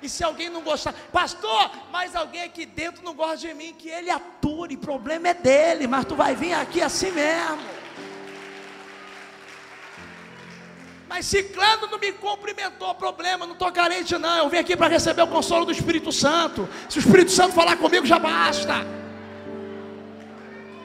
[0.03, 3.89] E se alguém não gostar, pastor, mas alguém aqui dentro não gosta de mim, que
[3.89, 7.57] ele ature, problema é dele, mas tu vai vir aqui assim mesmo.
[11.09, 15.23] Mas Ciclano não me cumprimentou, problema, não estou carente não, eu vim aqui para receber
[15.23, 16.69] o consolo do Espírito Santo.
[16.87, 18.85] Se o Espírito Santo falar comigo, já basta.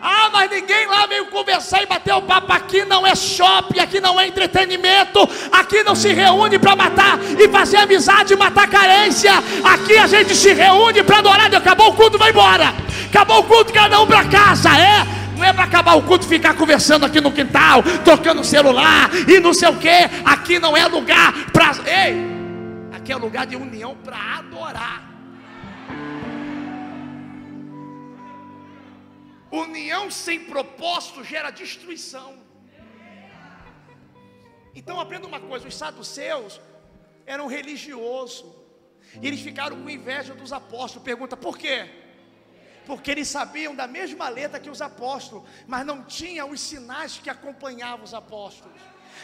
[0.00, 2.52] Ah, mas ninguém lá veio conversar e bater o papo.
[2.52, 5.28] Aqui não é shopping, aqui não é entretenimento.
[5.50, 9.32] Aqui não se reúne para matar e fazer amizade e matar carência.
[9.64, 11.54] Aqui a gente se reúne para adorar.
[11.54, 12.72] Acabou o culto, vai embora.
[13.08, 14.70] Acabou o culto, cada um para casa.
[14.78, 15.04] É,
[15.36, 19.52] não é para acabar o culto ficar conversando aqui no quintal, tocando celular e não
[19.52, 19.88] sei o que.
[20.24, 21.72] Aqui não é lugar para.
[21.86, 22.16] Ei,
[22.92, 25.07] aqui é lugar de união para adorar.
[29.50, 32.38] União sem propósito gera destruição.
[34.74, 36.60] Então aprenda uma coisa: os saduceus
[37.26, 38.44] eram religiosos.
[39.20, 41.04] E eles ficaram com inveja dos apóstolos.
[41.04, 41.88] Pergunta por quê?
[42.86, 47.30] Porque eles sabiam da mesma letra que os apóstolos, mas não tinham os sinais que
[47.30, 48.80] acompanhavam os apóstolos.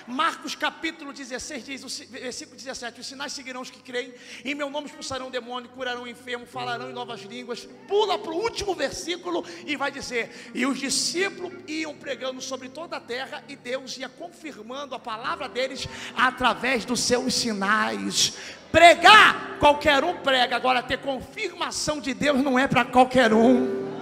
[0.07, 4.13] Marcos capítulo 16 diz, o versículo 17: Os sinais seguirão os que creem,
[4.45, 7.69] em meu nome expulsarão demônio, curarão enfermo, falarão em novas línguas.
[7.89, 12.97] Pula para o último versículo e vai dizer: E os discípulos iam pregando sobre toda
[12.97, 18.35] a terra, e Deus ia confirmando a palavra deles através dos seus sinais.
[18.71, 23.94] Pregar, qualquer um prega, agora ter confirmação de Deus não é para qualquer um.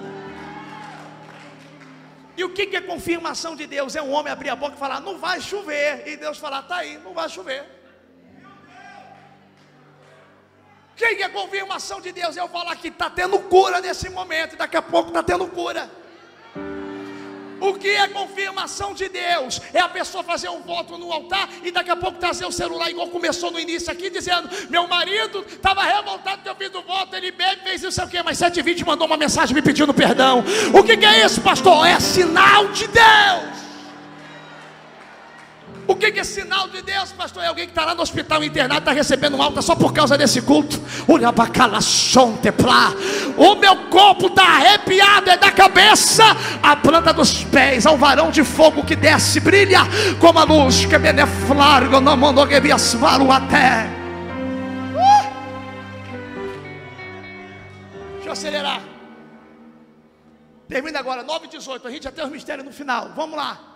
[2.37, 3.95] E o que, é confirmação de Deus?
[3.95, 6.07] É um homem abrir a boca e falar, não vai chover.
[6.07, 7.65] E Deus falar, está aí, não vai chover.
[10.97, 12.37] Quem é confirmação de Deus?
[12.37, 15.91] Eu falar que está tendo cura nesse momento, e daqui a pouco está tendo cura.
[17.63, 19.61] O que é confirmação de Deus?
[19.73, 22.91] É a pessoa fazer um voto no altar e daqui a pouco trazer o celular,
[22.91, 27.15] igual começou no início aqui, dizendo: Meu marido estava revoltado que eu fiz o voto,
[27.15, 30.43] ele bebe, fez isso, sei o quê, mas 720 mandou uma mensagem me pedindo perdão.
[30.75, 31.87] O que, que é isso, pastor?
[31.87, 33.62] É sinal de Deus.
[36.03, 37.45] Que, que é sinal de Deus, pastor?
[37.45, 40.43] É alguém que está lá no hospital internado, está recebendo alta só por causa desse
[40.43, 40.83] culto.
[43.37, 46.25] O meu corpo está arrepiado, é da cabeça,
[46.61, 49.83] a planta dos pés, ao varão de fogo que desce, brilha
[50.19, 53.87] como a luz que beneflargo, mandou que até.
[54.97, 55.31] Uh!
[58.15, 58.81] Deixa eu acelerar.
[60.69, 61.87] Termina agora, 9 e 18.
[61.87, 63.13] A gente já tem os mistérios no final.
[63.15, 63.72] Vamos lá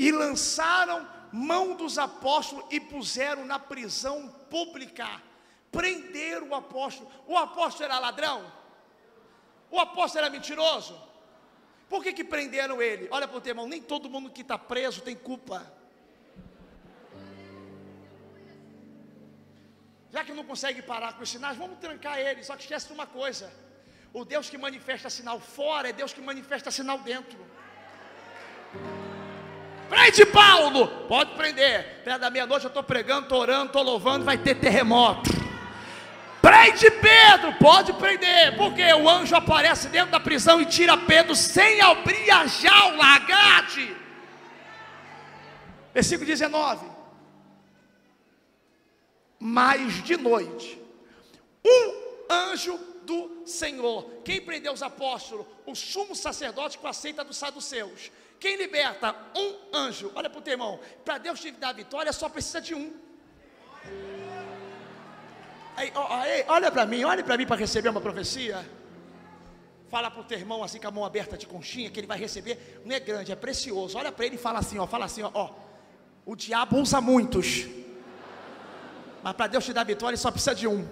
[0.00, 5.06] e lançaram mão dos apóstolos e puseram na prisão pública.
[5.70, 7.12] Prenderam o apóstolo.
[7.26, 8.50] O apóstolo era ladrão?
[9.70, 10.98] O apóstolo era mentiroso?
[11.86, 13.08] Por que, que prenderam ele?
[13.10, 15.70] Olha para o teu irmão, nem todo mundo que está preso tem culpa.
[20.10, 22.42] Já que não consegue parar com os sinais, vamos trancar ele.
[22.42, 23.52] Só que esquece de uma coisa:
[24.14, 27.38] o Deus que manifesta sinal fora é Deus que manifesta sinal dentro.
[29.90, 32.02] Prende Paulo, pode prender.
[32.04, 35.28] Perto da meia-noite eu estou pregando, estou orando, estou louvando, vai ter terremoto.
[36.40, 41.80] Prende Pedro, pode prender, porque o anjo aparece dentro da prisão e tira Pedro sem
[41.80, 43.96] abrir a jaula, agate.
[45.92, 46.86] Versículo 19.
[49.40, 50.80] Mas de noite,
[51.66, 54.08] um anjo do Senhor.
[54.24, 55.46] Quem prendeu os apóstolos?
[55.66, 58.12] O sumo sacerdote com a seita dos saduceus.
[58.40, 59.14] Quem liberta?
[59.36, 60.10] Um anjo.
[60.14, 60.80] Olha para o teu irmão.
[61.04, 62.90] Para Deus te dar vitória, só precisa de um.
[65.76, 68.66] Aí, aí, olha para mim, olha para mim para receber uma profecia.
[69.90, 72.18] Fala para o teu irmão assim com a mão aberta de conchinha, que ele vai
[72.18, 72.80] receber.
[72.84, 73.98] Não é grande, é precioso.
[73.98, 75.50] Olha para ele e fala assim: ó, fala assim, ó, ó.
[76.24, 77.66] O diabo usa muitos.
[79.22, 80.88] Mas para Deus te dar vitória, só precisa de um.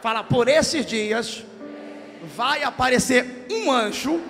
[0.00, 1.44] Fala, por esses dias
[2.36, 4.20] vai aparecer um anjo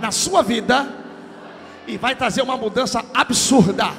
[0.00, 0.88] na sua vida
[1.86, 3.92] e vai trazer uma mudança absurda.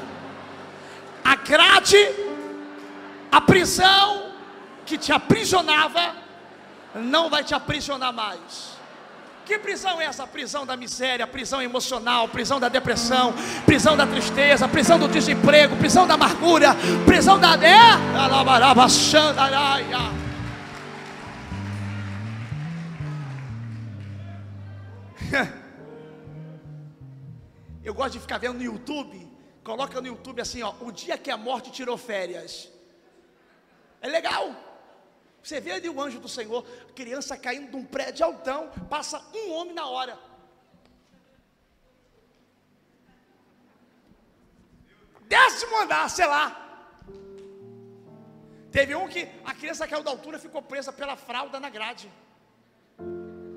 [1.23, 1.97] A grade,
[3.31, 4.31] a prisão
[4.86, 6.13] que te aprisionava,
[6.95, 8.77] não vai te aprisionar mais.
[9.45, 10.27] Que prisão é essa?
[10.27, 13.33] Prisão da miséria, prisão emocional, prisão da depressão,
[13.65, 17.53] prisão da tristeza, prisão do desemprego, prisão da amargura, prisão da.
[17.55, 17.95] É?
[27.88, 29.17] Eu gosto de ficar vendo no YouTube.
[29.63, 32.69] Coloca no YouTube assim, ó, o dia que a morte tirou férias.
[34.02, 34.45] É legal.
[35.41, 36.62] Você vê ali o anjo do Senhor,
[37.00, 40.19] criança caindo de um prédio altão, passa um homem na hora.
[45.36, 46.45] Décimo andar, sei lá.
[48.69, 52.12] Teve um que a criança caiu da altura, ficou presa pela fralda na grade.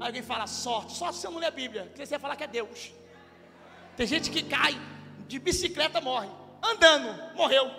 [0.01, 2.37] Aí alguém fala sorte, só se você não lê a Bíblia, que você ia falar
[2.37, 3.00] que é Deus.
[4.01, 4.81] Tem gente que cai
[5.29, 6.27] de bicicleta, morre.
[6.63, 7.71] Andando, morreu.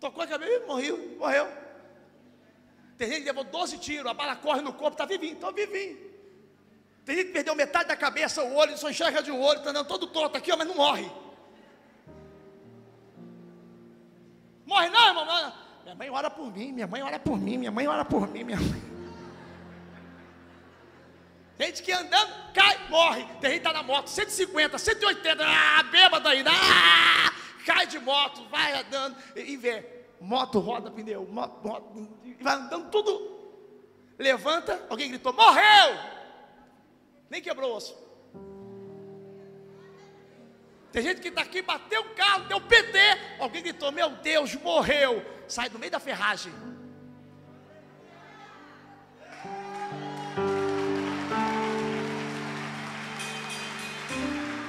[0.00, 1.46] Tocou a cabeça, morreu, morreu.
[2.98, 5.96] Tem gente que levou 12 tiros, a bala corre no corpo, está vivinho, está vivinho.
[7.04, 9.70] Tem gente que perdeu metade da cabeça, o olho, só enxerga de um olho, está
[9.70, 11.08] andando todo torto aqui, ó, mas não morre.
[14.64, 15.52] Morre não, irmão.
[15.84, 18.42] Minha mãe ora por mim, minha mãe ora por mim, minha mãe ora por mim,
[18.42, 18.95] minha mãe.
[21.58, 23.24] Gente que andando, cai, morre.
[23.40, 27.32] Tem gente que tá na moto, 150, 180, ah, bêbado ainda, ah,
[27.64, 29.84] cai de moto, vai andando e vê.
[30.20, 32.08] Moto roda pneu, moto, moto,
[32.40, 33.36] vai andando tudo.
[34.18, 36.16] Levanta, alguém gritou, morreu!
[37.28, 38.06] Nem quebrou o osso.
[40.92, 42.98] Tem gente que está aqui, bateu o carro, deu PT.
[43.38, 45.24] Alguém gritou, meu Deus, morreu.
[45.46, 46.52] Sai do meio da ferragem.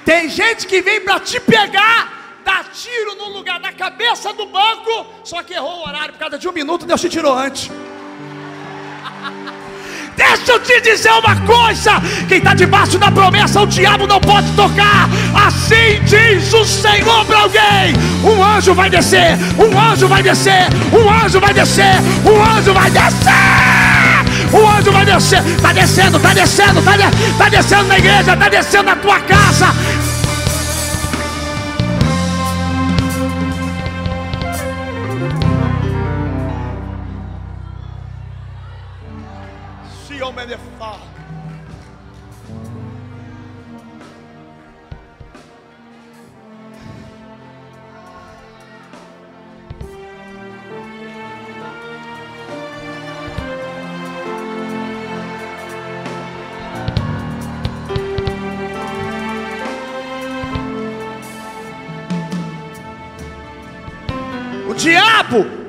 [0.08, 5.06] Tem gente que vem para te pegar, dar tiro no lugar da cabeça do banco,
[5.22, 7.70] só que errou o horário por causa de um minuto, Deus te tirou antes.
[10.16, 14.50] Deixa eu te dizer uma coisa: quem está debaixo da promessa, o diabo não pode
[14.56, 15.10] tocar.
[15.46, 17.94] Assim diz o Senhor para alguém:
[18.24, 21.96] um anjo vai descer, um anjo vai descer, um anjo vai descer,
[22.26, 23.77] um anjo vai descer.
[24.54, 28.50] O anjo vai descer, está descendo, está descendo, está de, tá descendo na igreja, está
[28.50, 29.74] descendo na tua casa,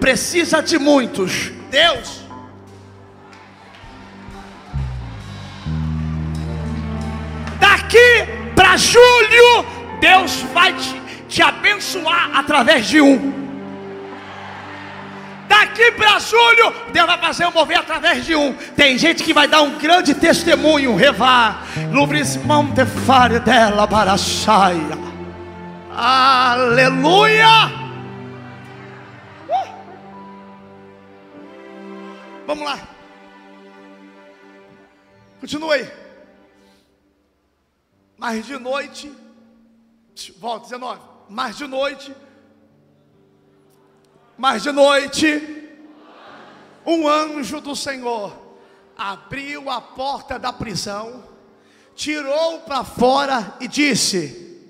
[0.09, 1.53] precisa de muitos.
[1.71, 2.23] Deus.
[7.61, 9.67] Daqui para julho,
[10.01, 13.35] Deus vai te, te abençoar através de um.
[15.47, 18.55] Daqui para julho, Deus vai fazer um mover através de um.
[18.75, 20.97] Tem gente que vai dar um grande testemunho.
[20.97, 21.67] Revar.
[21.93, 24.97] Lubrismão de fare dela barachaia.
[25.95, 27.88] Aleluia.
[32.49, 32.89] Vamos lá.
[35.39, 35.87] Continue.
[38.17, 39.13] Mais de noite.
[40.39, 41.01] Volta, 19.
[41.29, 42.13] Mais de noite
[44.39, 45.69] mas de noite,
[46.87, 48.33] um anjo do Senhor
[48.97, 51.25] abriu a porta da prisão,
[51.97, 54.63] tirou para fora e disse: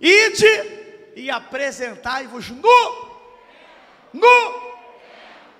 [0.00, 3.08] Ide e apresentai-vos nu,
[4.12, 4.69] nu,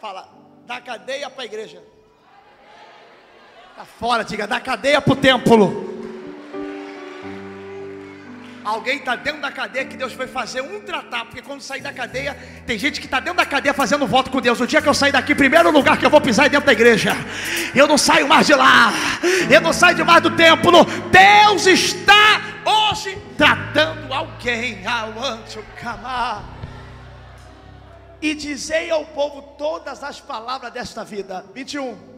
[0.01, 0.29] fala,
[0.67, 1.83] da cadeia para a igreja,
[3.71, 5.91] está fora, diga, da cadeia para o templo.
[8.65, 11.93] Alguém está dentro da cadeia que Deus foi fazer um tratar, porque quando sair da
[11.93, 12.37] cadeia,
[12.67, 14.61] tem gente que está dentro da cadeia fazendo voto com Deus.
[14.61, 16.73] O dia que eu sair daqui, primeiro lugar que eu vou pisar é dentro da
[16.73, 17.13] igreja.
[17.75, 18.93] Eu não saio mais de lá,
[19.51, 20.85] eu não saio de mais do templo.
[21.11, 24.79] Deus está hoje tratando alguém.
[28.23, 31.45] E dizei ao povo todas as palavras desta vida.
[31.55, 32.11] 21.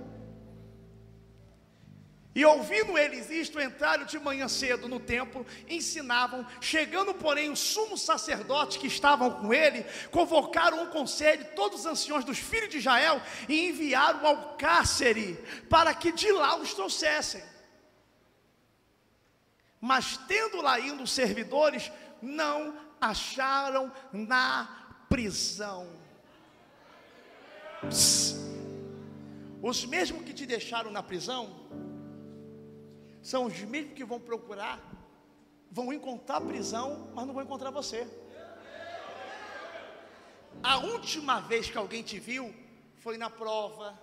[2.35, 8.01] E ouvindo eles isto, entraram de manhã cedo no templo, ensinavam, chegando, porém, os sumos
[8.01, 13.21] sacerdotes que estavam com ele, convocaram um conselho, todos os anciões dos filhos de Israel,
[13.49, 15.35] e enviaram ao cárcere,
[15.69, 17.43] para que de lá os trouxessem.
[19.79, 21.93] Mas tendo lá indo os servidores,
[22.23, 24.82] não acharam na
[25.13, 25.87] prisão.
[27.83, 28.37] Psst.
[29.61, 31.43] Os mesmos que te deixaram na prisão,
[33.21, 34.81] são os mesmos que vão procurar,
[35.71, 38.09] vão encontrar prisão, mas não vão encontrar você.
[40.63, 42.53] A última vez que alguém te viu
[42.97, 43.99] foi na prova,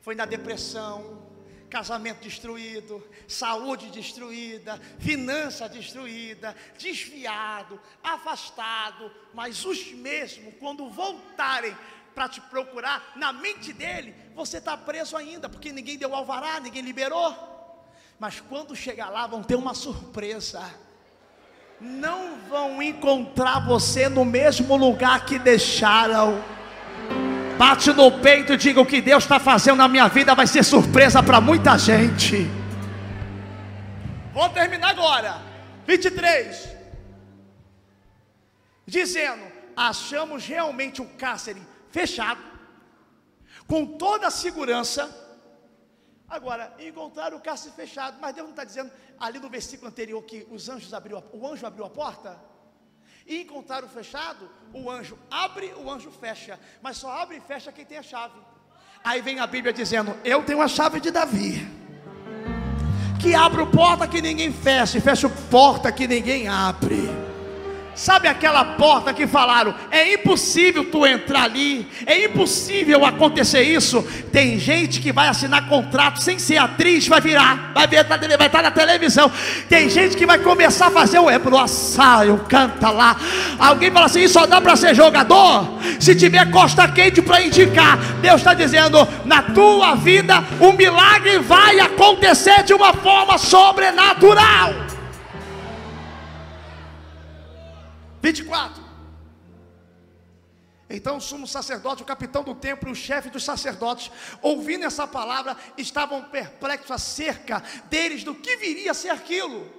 [0.00, 1.22] foi na depressão,
[1.70, 11.76] casamento destruído, saúde destruída, finança destruída, desviado, afastado, mas os mesmos, quando voltarem
[12.14, 16.82] para te procurar, na mente dele, você está preso ainda, porque ninguém deu alvará, ninguém
[16.82, 17.50] liberou
[18.20, 20.62] mas quando chegar lá vão ter uma surpresa.
[21.80, 26.44] Não vão encontrar você no mesmo lugar que deixaram.
[27.60, 30.64] Bate no peito e diga o que Deus está fazendo na minha vida vai ser
[30.64, 32.46] surpresa para muita gente.
[34.32, 35.42] Vou terminar agora.
[35.86, 36.70] 23.
[38.86, 39.44] Dizendo:
[39.76, 42.40] achamos realmente o cárcere fechado,
[43.66, 45.14] com toda a segurança
[46.30, 50.46] Agora, encontraram o cárcere fechado, mas Deus não está dizendo ali no versículo anterior que
[50.48, 52.38] os anjos abriu a, o anjo abriu a porta?
[53.26, 57.84] E encontraram fechado, o anjo abre, o anjo fecha, mas só abre e fecha quem
[57.84, 58.38] tem a chave.
[59.04, 61.66] Aí vem a Bíblia dizendo: Eu tenho a chave de Davi,
[63.20, 67.29] que abre porta que ninguém fecha, e fecha porta que ninguém abre.
[68.00, 69.74] Sabe aquela porta que falaram?
[69.90, 74.02] É impossível tu entrar ali, é impossível acontecer isso.
[74.32, 78.06] Tem gente que vai assinar contrato sem ser atriz, vai virar, vai, ver,
[78.38, 79.30] vai estar na televisão.
[79.68, 83.14] Tem gente que vai começar a fazer o assaio, canta lá.
[83.58, 85.68] Alguém fala assim: só dá para ser jogador
[86.00, 87.98] se tiver costa quente para indicar.
[88.22, 94.89] Deus está dizendo: na tua vida, o milagre vai acontecer de uma forma sobrenatural.
[98.20, 98.90] 24.
[100.90, 104.10] Então o sumo sacerdote, o capitão do templo e o chefe dos sacerdotes,
[104.42, 109.70] ouvindo essa palavra, estavam perplexos acerca deles do que viria a ser aquilo.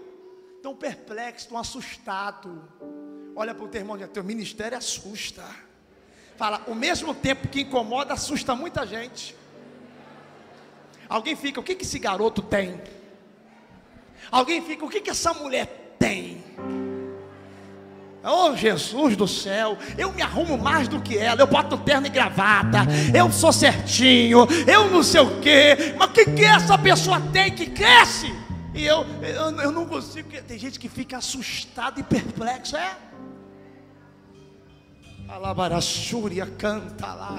[0.55, 2.57] Estão perplexos, estão assustados.
[3.35, 5.43] Olha para o teu irmão, teu ministério assusta.
[6.37, 9.35] Fala, o mesmo tempo que incomoda, assusta muita gente.
[11.09, 12.81] Alguém fica, o que, que esse garoto tem?
[14.31, 16.41] Alguém fica, o que, que essa mulher tem?
[18.23, 22.09] Oh Jesus do céu, eu me arrumo mais do que ela, eu boto terno e
[22.09, 22.79] gravata,
[23.15, 27.51] eu sou certinho, eu não sei o que, mas o que, que essa pessoa tem
[27.51, 28.31] que cresce?
[28.75, 32.95] E eu, eu, eu não consigo, tem gente que fica assustado e perplexo, é?
[35.27, 37.37] Alabarachúria canta lá.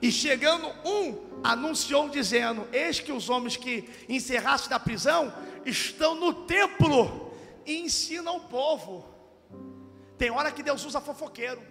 [0.00, 5.32] E chegando um, anunciou dizendo: Eis que os homens que encerraste da prisão
[5.64, 7.21] estão no templo
[7.66, 9.04] e ensina o povo.
[10.18, 11.62] Tem hora que Deus usa fofoqueiro.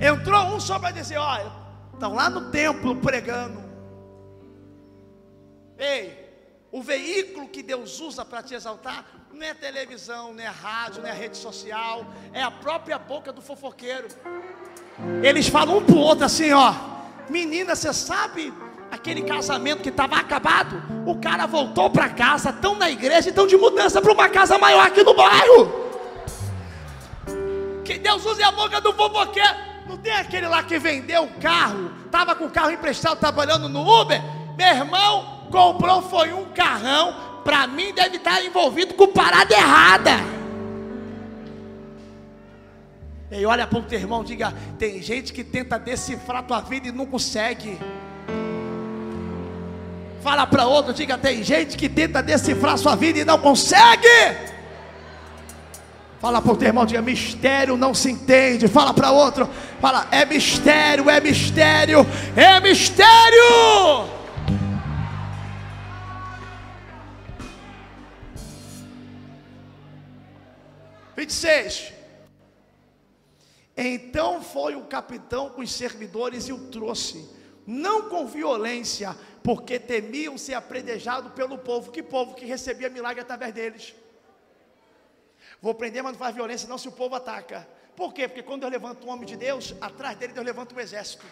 [0.00, 1.50] Entrou um só para dizer: olha,
[1.92, 3.64] estão lá no templo pregando.
[5.78, 6.26] Ei,
[6.72, 11.08] o veículo que Deus usa para te exaltar não é televisão, não é rádio, não
[11.08, 14.08] é rede social, é a própria boca do fofoqueiro.
[15.22, 16.74] Eles falam um para o outro assim: ó,
[17.28, 18.52] menina, você sabe
[18.90, 20.82] aquele casamento que estava acabado?
[21.06, 24.86] O cara voltou para casa, estão na igreja estão de mudança para uma casa maior
[24.86, 25.86] aqui no bairro.
[27.84, 29.54] Que Deus use a boca do fofoqueiro.
[29.88, 34.00] Não tem aquele lá que vendeu o carro, estava com o carro emprestado trabalhando no
[34.00, 34.20] Uber?
[34.56, 37.14] Meu irmão, comprou foi um carrão,
[37.44, 40.10] para mim deve estar envolvido com parada errada.
[43.30, 46.92] E olha para o teu irmão, diga: tem gente que tenta decifrar tua vida e
[46.92, 47.78] não consegue.
[50.26, 54.08] Fala para outro, diga: tem gente que tenta decifrar sua vida e não consegue.
[56.18, 58.66] Fala para o teu irmão, diga: mistério não se entende.
[58.66, 59.48] Fala para outro,
[59.80, 62.04] fala: é mistério, é mistério,
[62.34, 64.10] é mistério.
[71.16, 71.92] 26.
[73.76, 77.24] Então foi o capitão com os servidores e o trouxe,
[77.66, 81.90] não com violência, porque temiam ser apredejado pelo povo.
[81.90, 83.94] Que povo que recebia milagre através deles?
[85.60, 87.66] Vou prender, mas não faz violência, não se o povo ataca.
[87.96, 88.28] Por quê?
[88.28, 91.24] Porque quando eu levanto um homem de Deus, atrás dele Deus levanta um exército.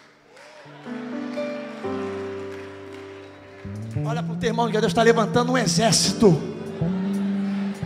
[4.05, 6.33] Olha para o teu irmão que Deus está levantando um exército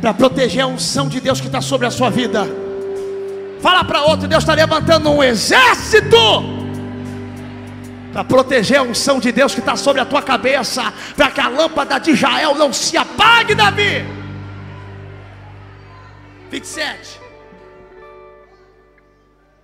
[0.02, 2.46] para proteger a unção de Deus que está sobre a sua vida.
[3.62, 6.59] Fala para outro, Deus está levantando um exército
[8.12, 11.48] para proteger a unção de Deus que está sobre a tua cabeça, para que a
[11.48, 14.04] lâmpada de Israel não se apague, Davi.
[16.50, 17.20] 27.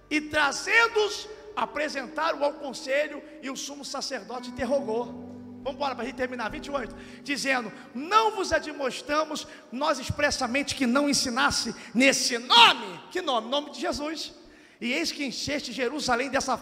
[0.10, 5.06] E trazendo-os, apresentaram ao conselho, e o sumo sacerdote interrogou.
[5.64, 6.96] Vamos embora para a gente terminar, 28.
[7.24, 13.00] Dizendo: Não vos admoestamos nós expressamente que não ensinasse nesse nome.
[13.10, 13.50] Que nome?
[13.50, 14.34] Nome de Jesus.
[14.80, 16.56] E eis que encheste Jerusalém dessa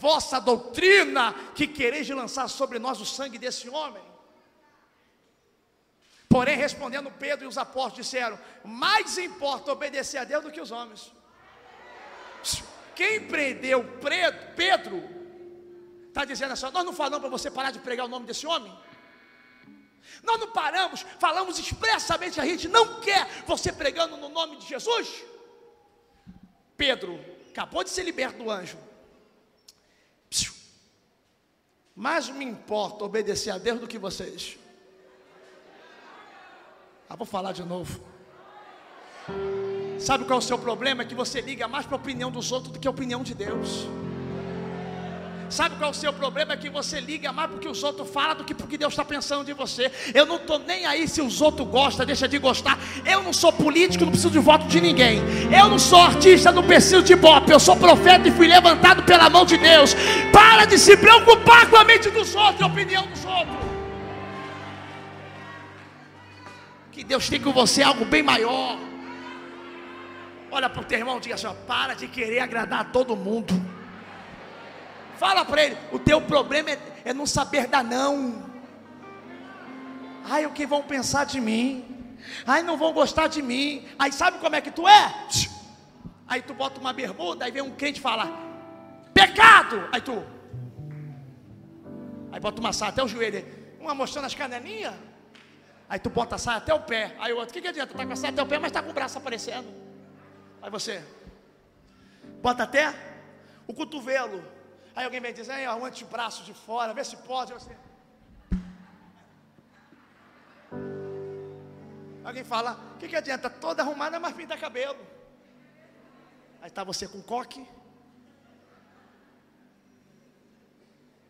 [0.00, 4.02] vossa doutrina que quereis lançar sobre nós o sangue desse homem.
[6.28, 10.70] Porém, respondendo Pedro e os apóstolos disseram: Mais importa obedecer a Deus do que os
[10.70, 11.12] homens.
[12.94, 13.84] Quem prendeu
[14.56, 15.18] Pedro
[16.18, 18.76] Está dizendo assim: nós não falamos para você parar de pregar o nome desse homem?
[20.24, 25.24] Nós não paramos, falamos expressamente a gente não quer você pregando no nome de Jesus.
[26.76, 27.20] Pedro
[27.50, 28.76] acabou de ser liberto do anjo.
[31.98, 34.56] Mais me importa obedecer a Deus do que vocês.
[37.10, 38.00] Ah, vou falar de novo.
[39.98, 41.02] Sabe qual é o seu problema?
[41.02, 43.34] É que você liga mais para a opinião dos outros do que a opinião de
[43.34, 43.88] Deus.
[45.50, 46.52] Sabe qual é o seu problema?
[46.52, 49.44] É que você liga mais porque os outros falam do que porque Deus está pensando
[49.44, 49.90] de você.
[50.12, 52.78] Eu não estou nem aí se os outros gostam, deixa de gostar.
[53.04, 55.20] Eu não sou político, não preciso de voto de ninguém.
[55.50, 57.50] Eu não sou artista, não preciso de bop.
[57.50, 59.94] Eu sou profeta e fui levantado pela mão de Deus.
[60.32, 63.56] Para de se preocupar com a mente dos outros, a opinião dos outros.
[66.92, 68.78] Que Deus tem com você algo bem maior.
[70.50, 73.16] Olha para o teu irmão e diga assim: ó, para de querer agradar a todo
[73.16, 73.77] mundo.
[75.18, 78.46] Fala para ele: o teu problema é, é não saber dar não.
[80.24, 82.16] Ai, o que vão pensar de mim?
[82.46, 83.86] Ai, não vão gostar de mim.
[83.98, 85.14] Aí sabe como é que tu é?
[86.26, 88.30] Aí tu bota uma bermuda, aí vem um crente falar:
[89.12, 89.88] pecado.
[89.92, 90.24] Aí tu,
[92.30, 93.44] aí bota uma saia até o joelho,
[93.80, 94.94] uma mostrando as canelinhas.
[95.88, 97.16] Aí tu bota a saia até o pé.
[97.18, 97.92] Aí o outro, o que, que adianta?
[97.92, 99.66] Tá com a saia até o pé, mas tá com o braço aparecendo.
[100.62, 101.02] Aí você
[102.40, 102.94] bota até
[103.66, 104.57] o cotovelo.
[104.98, 107.52] Aí alguém vem dizer, ó, o antebraço de fora, vê se pode.
[107.52, 107.70] Você...
[112.24, 113.48] Alguém fala, o que, que adianta?
[113.48, 114.98] Toda arrumada, mas pinta cabelo.
[116.60, 117.64] Aí está você com coque.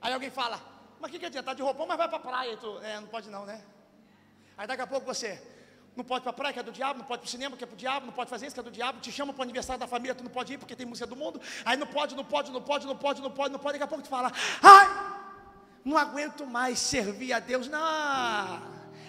[0.01, 0.59] Aí alguém fala,
[0.99, 1.51] mas o que, que adianta?
[1.51, 2.57] Tá de roupão, mas vai para a praia.
[2.57, 3.63] Tu, é, não pode não, né?
[4.57, 5.31] Aí daqui a pouco você,
[5.99, 7.65] não pode para a praia, que é do diabo, não pode para o cinema, que
[7.65, 9.41] é para o diabo, não pode fazer isso, que é do diabo, te chama para
[9.41, 11.89] o aniversário da família, tu não pode ir porque tem música do mundo, aí não
[11.89, 14.09] pode, não pode, não pode, não pode, não pode, não pode, daqui a pouco tu
[14.09, 14.33] fala,
[14.63, 14.89] ai,
[15.85, 18.63] não aguento mais servir a Deus, não,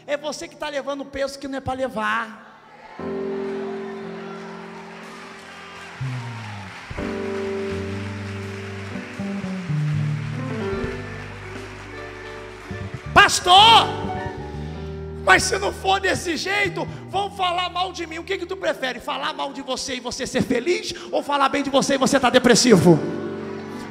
[0.07, 2.49] é você que está levando o peso que não é para levar.
[13.13, 14.08] Pastor,
[15.23, 18.19] Mas se não for desse jeito, vão falar mal de mim.
[18.19, 18.99] O que, que tu prefere?
[18.99, 20.93] Falar mal de você e você ser feliz?
[21.11, 23.18] Ou falar bem de você e você estar tá depressivo?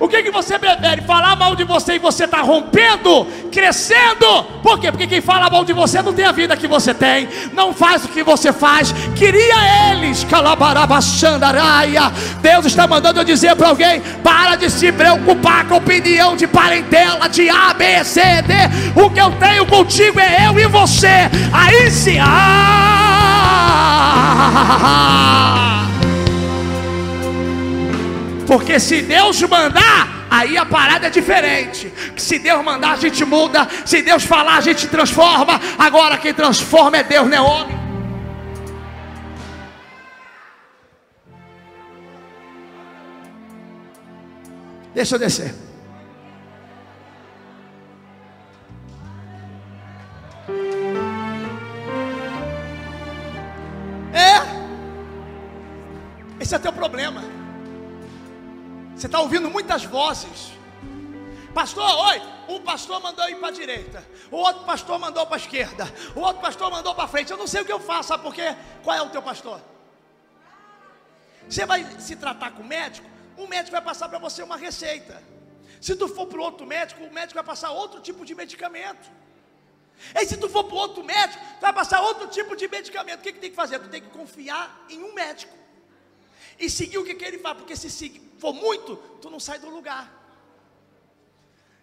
[0.00, 1.02] O que, que você prefere?
[1.02, 4.44] Falar mal de você e você está rompendo, crescendo?
[4.62, 4.92] Por quê?
[4.92, 8.04] Porque quem fala mal de você não tem a vida que você tem, não faz
[8.04, 8.94] o que você faz.
[9.16, 12.12] Queria eles, calabarabachandaraia.
[12.40, 16.46] Deus está mandando eu dizer para alguém: para de se preocupar com a opinião de
[16.46, 18.54] parentela, de A, B, C, D.
[18.94, 21.28] O que eu tenho contigo é eu e você.
[21.52, 22.18] Aí sim.
[22.20, 22.68] Ah!
[28.48, 31.92] Porque se Deus mandar, aí a parada é diferente.
[32.16, 33.68] Se Deus mandar, a gente muda.
[33.84, 35.60] Se Deus falar, a gente transforma.
[35.78, 37.78] Agora quem transforma é Deus, não é homem.
[44.94, 45.54] Deixa eu descer.
[54.14, 54.40] É.
[56.40, 57.22] Esse é teu problema.
[58.98, 60.50] Você está ouvindo muitas vozes.
[61.54, 65.38] Pastor, oi, um pastor mandou ir para a direita, o outro pastor mandou para a
[65.38, 65.84] esquerda,
[66.16, 67.30] o outro pastor mandou para frente.
[67.30, 68.56] Eu não sei o que eu faço, sabe por quê?
[68.82, 69.60] Qual é o teu pastor?
[71.48, 75.22] Você vai se tratar com o médico, o médico vai passar para você uma receita.
[75.80, 79.08] Se tu for para outro médico, o médico vai passar outro tipo de medicamento.
[80.12, 83.20] E se tu for para outro médico, vai passar outro tipo de medicamento.
[83.20, 83.78] O que, que tem que fazer?
[83.78, 85.56] Tu tem que confiar em um médico
[86.58, 89.70] e seguir o que, que ele faz, porque se for muito, tu não sai do
[89.70, 90.18] lugar.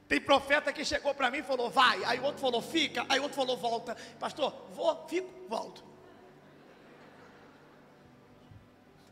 [0.07, 3.19] Tem profeta que chegou para mim e falou, vai, aí o outro falou, fica, aí
[3.19, 3.95] o outro falou, volta.
[4.19, 5.84] Pastor, vou, fico, volto.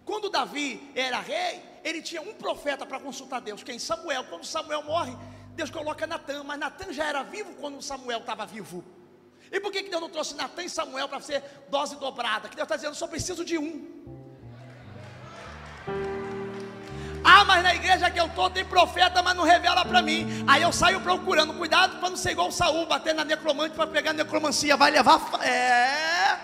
[0.05, 3.79] Quando Davi era rei, ele tinha um profeta para consultar Deus, quem?
[3.79, 4.25] Samuel.
[4.25, 5.15] Quando Samuel morre,
[5.55, 8.83] Deus coloca Natan, mas Natan já era vivo quando Samuel estava vivo.
[9.51, 12.49] E por que, que Deus não trouxe Natan e Samuel para ser dose dobrada?
[12.49, 13.92] Que Deus está dizendo, só preciso de um.
[17.23, 20.43] Ah, mas na igreja que eu estou tem profeta, mas não revela para mim.
[20.45, 23.87] Aí eu saio procurando, cuidado para não ser igual o Saul, bater na necromante para
[23.87, 25.21] pegar necromancia, vai levar.
[25.41, 26.37] É.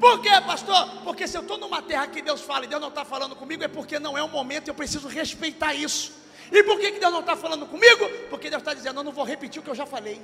[0.00, 1.02] Por quê, pastor?
[1.04, 3.64] Porque se eu estou numa terra que Deus fala e Deus não está falando comigo,
[3.64, 6.12] é porque não é o momento, eu preciso respeitar isso.
[6.50, 8.08] E por que, que Deus não está falando comigo?
[8.30, 10.22] Porque Deus está dizendo, eu não vou repetir o que eu já falei.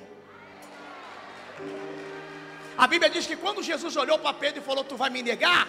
[2.77, 5.68] A Bíblia diz que quando Jesus olhou para Pedro e falou: Tu vai me negar?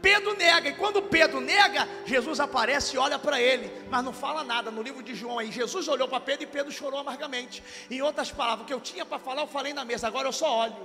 [0.00, 4.44] Pedro nega, e quando Pedro nega, Jesus aparece e olha para ele, mas não fala
[4.44, 4.70] nada.
[4.70, 7.62] No livro de João aí, Jesus olhou para Pedro e Pedro chorou amargamente.
[7.90, 10.32] Em outras palavras, o que eu tinha para falar, eu falei na mesa, agora eu
[10.32, 10.76] só olho.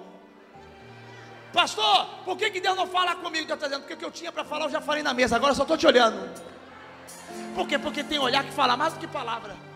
[1.51, 3.45] Pastor, por que, que Deus não fala comigo?
[3.45, 5.35] Deus está dizendo, porque o que eu tinha para falar, eu já falei na mesa,
[5.35, 6.29] agora eu só estou te olhando.
[7.53, 7.77] Por quê?
[7.77, 9.68] Porque tem olhar que fala mais do que palavra.